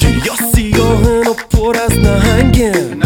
دریا 0.00 0.52
سیاهن 0.54 1.26
و 1.26 1.34
پر 1.50 1.76
از 1.84 1.98
نهنگن. 1.98 3.00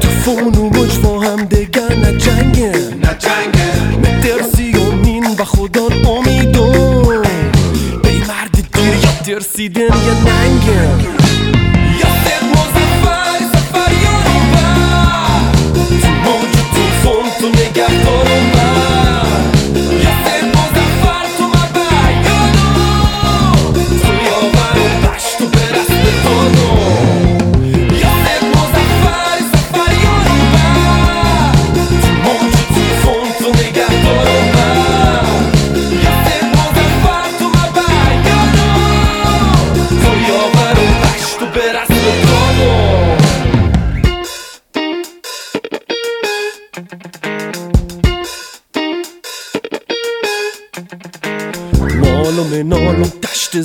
تو 0.00 0.08
فون 0.08 0.54
و 0.54 0.68
مجوا 0.68 1.20
هم 1.20 1.44
دگر 1.44 1.94
نجنگن 1.94 2.94
مترسی 3.98 4.72
امین 4.76 5.26
و 5.38 5.44
خدا 5.44 5.86
امیدم. 6.08 7.22
بی 8.02 8.18
مرد 8.28 8.54
دیر 8.72 8.94
یا 9.02 9.12
ترسیدن 9.26 9.80
یا 9.80 10.14
ننگن. 10.24 11.19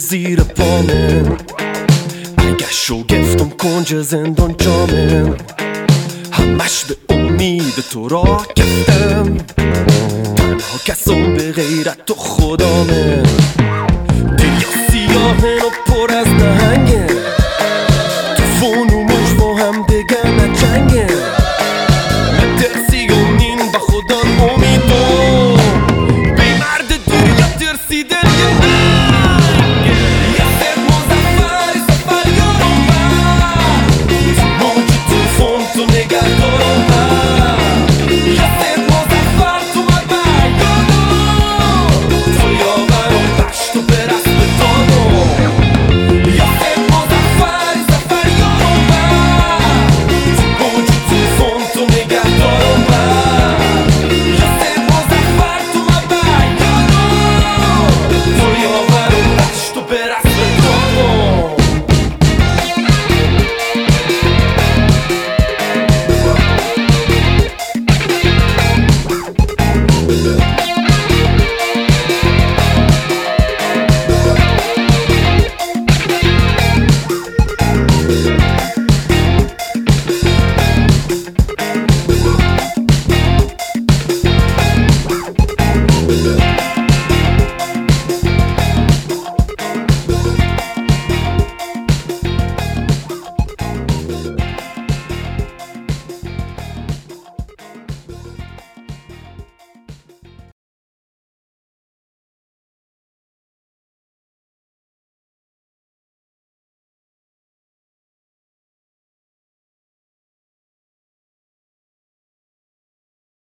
زیر 0.10 0.44
پامن 0.44 1.38
اگه 2.38 2.72
شگفتم 2.72 3.50
کنج 3.50 3.96
زندان 3.96 4.56
جامن 4.58 5.36
همش 6.32 6.86
به 6.86 7.16
امید 7.16 7.74
تو 7.92 8.10
را 8.10 8.42
کفتم. 8.56 9.38
تنها 10.36 10.78
کسم 10.86 11.34
به 11.34 11.52
غیرت 11.52 12.06
تو 12.06 12.14
خدامه. 12.14 13.24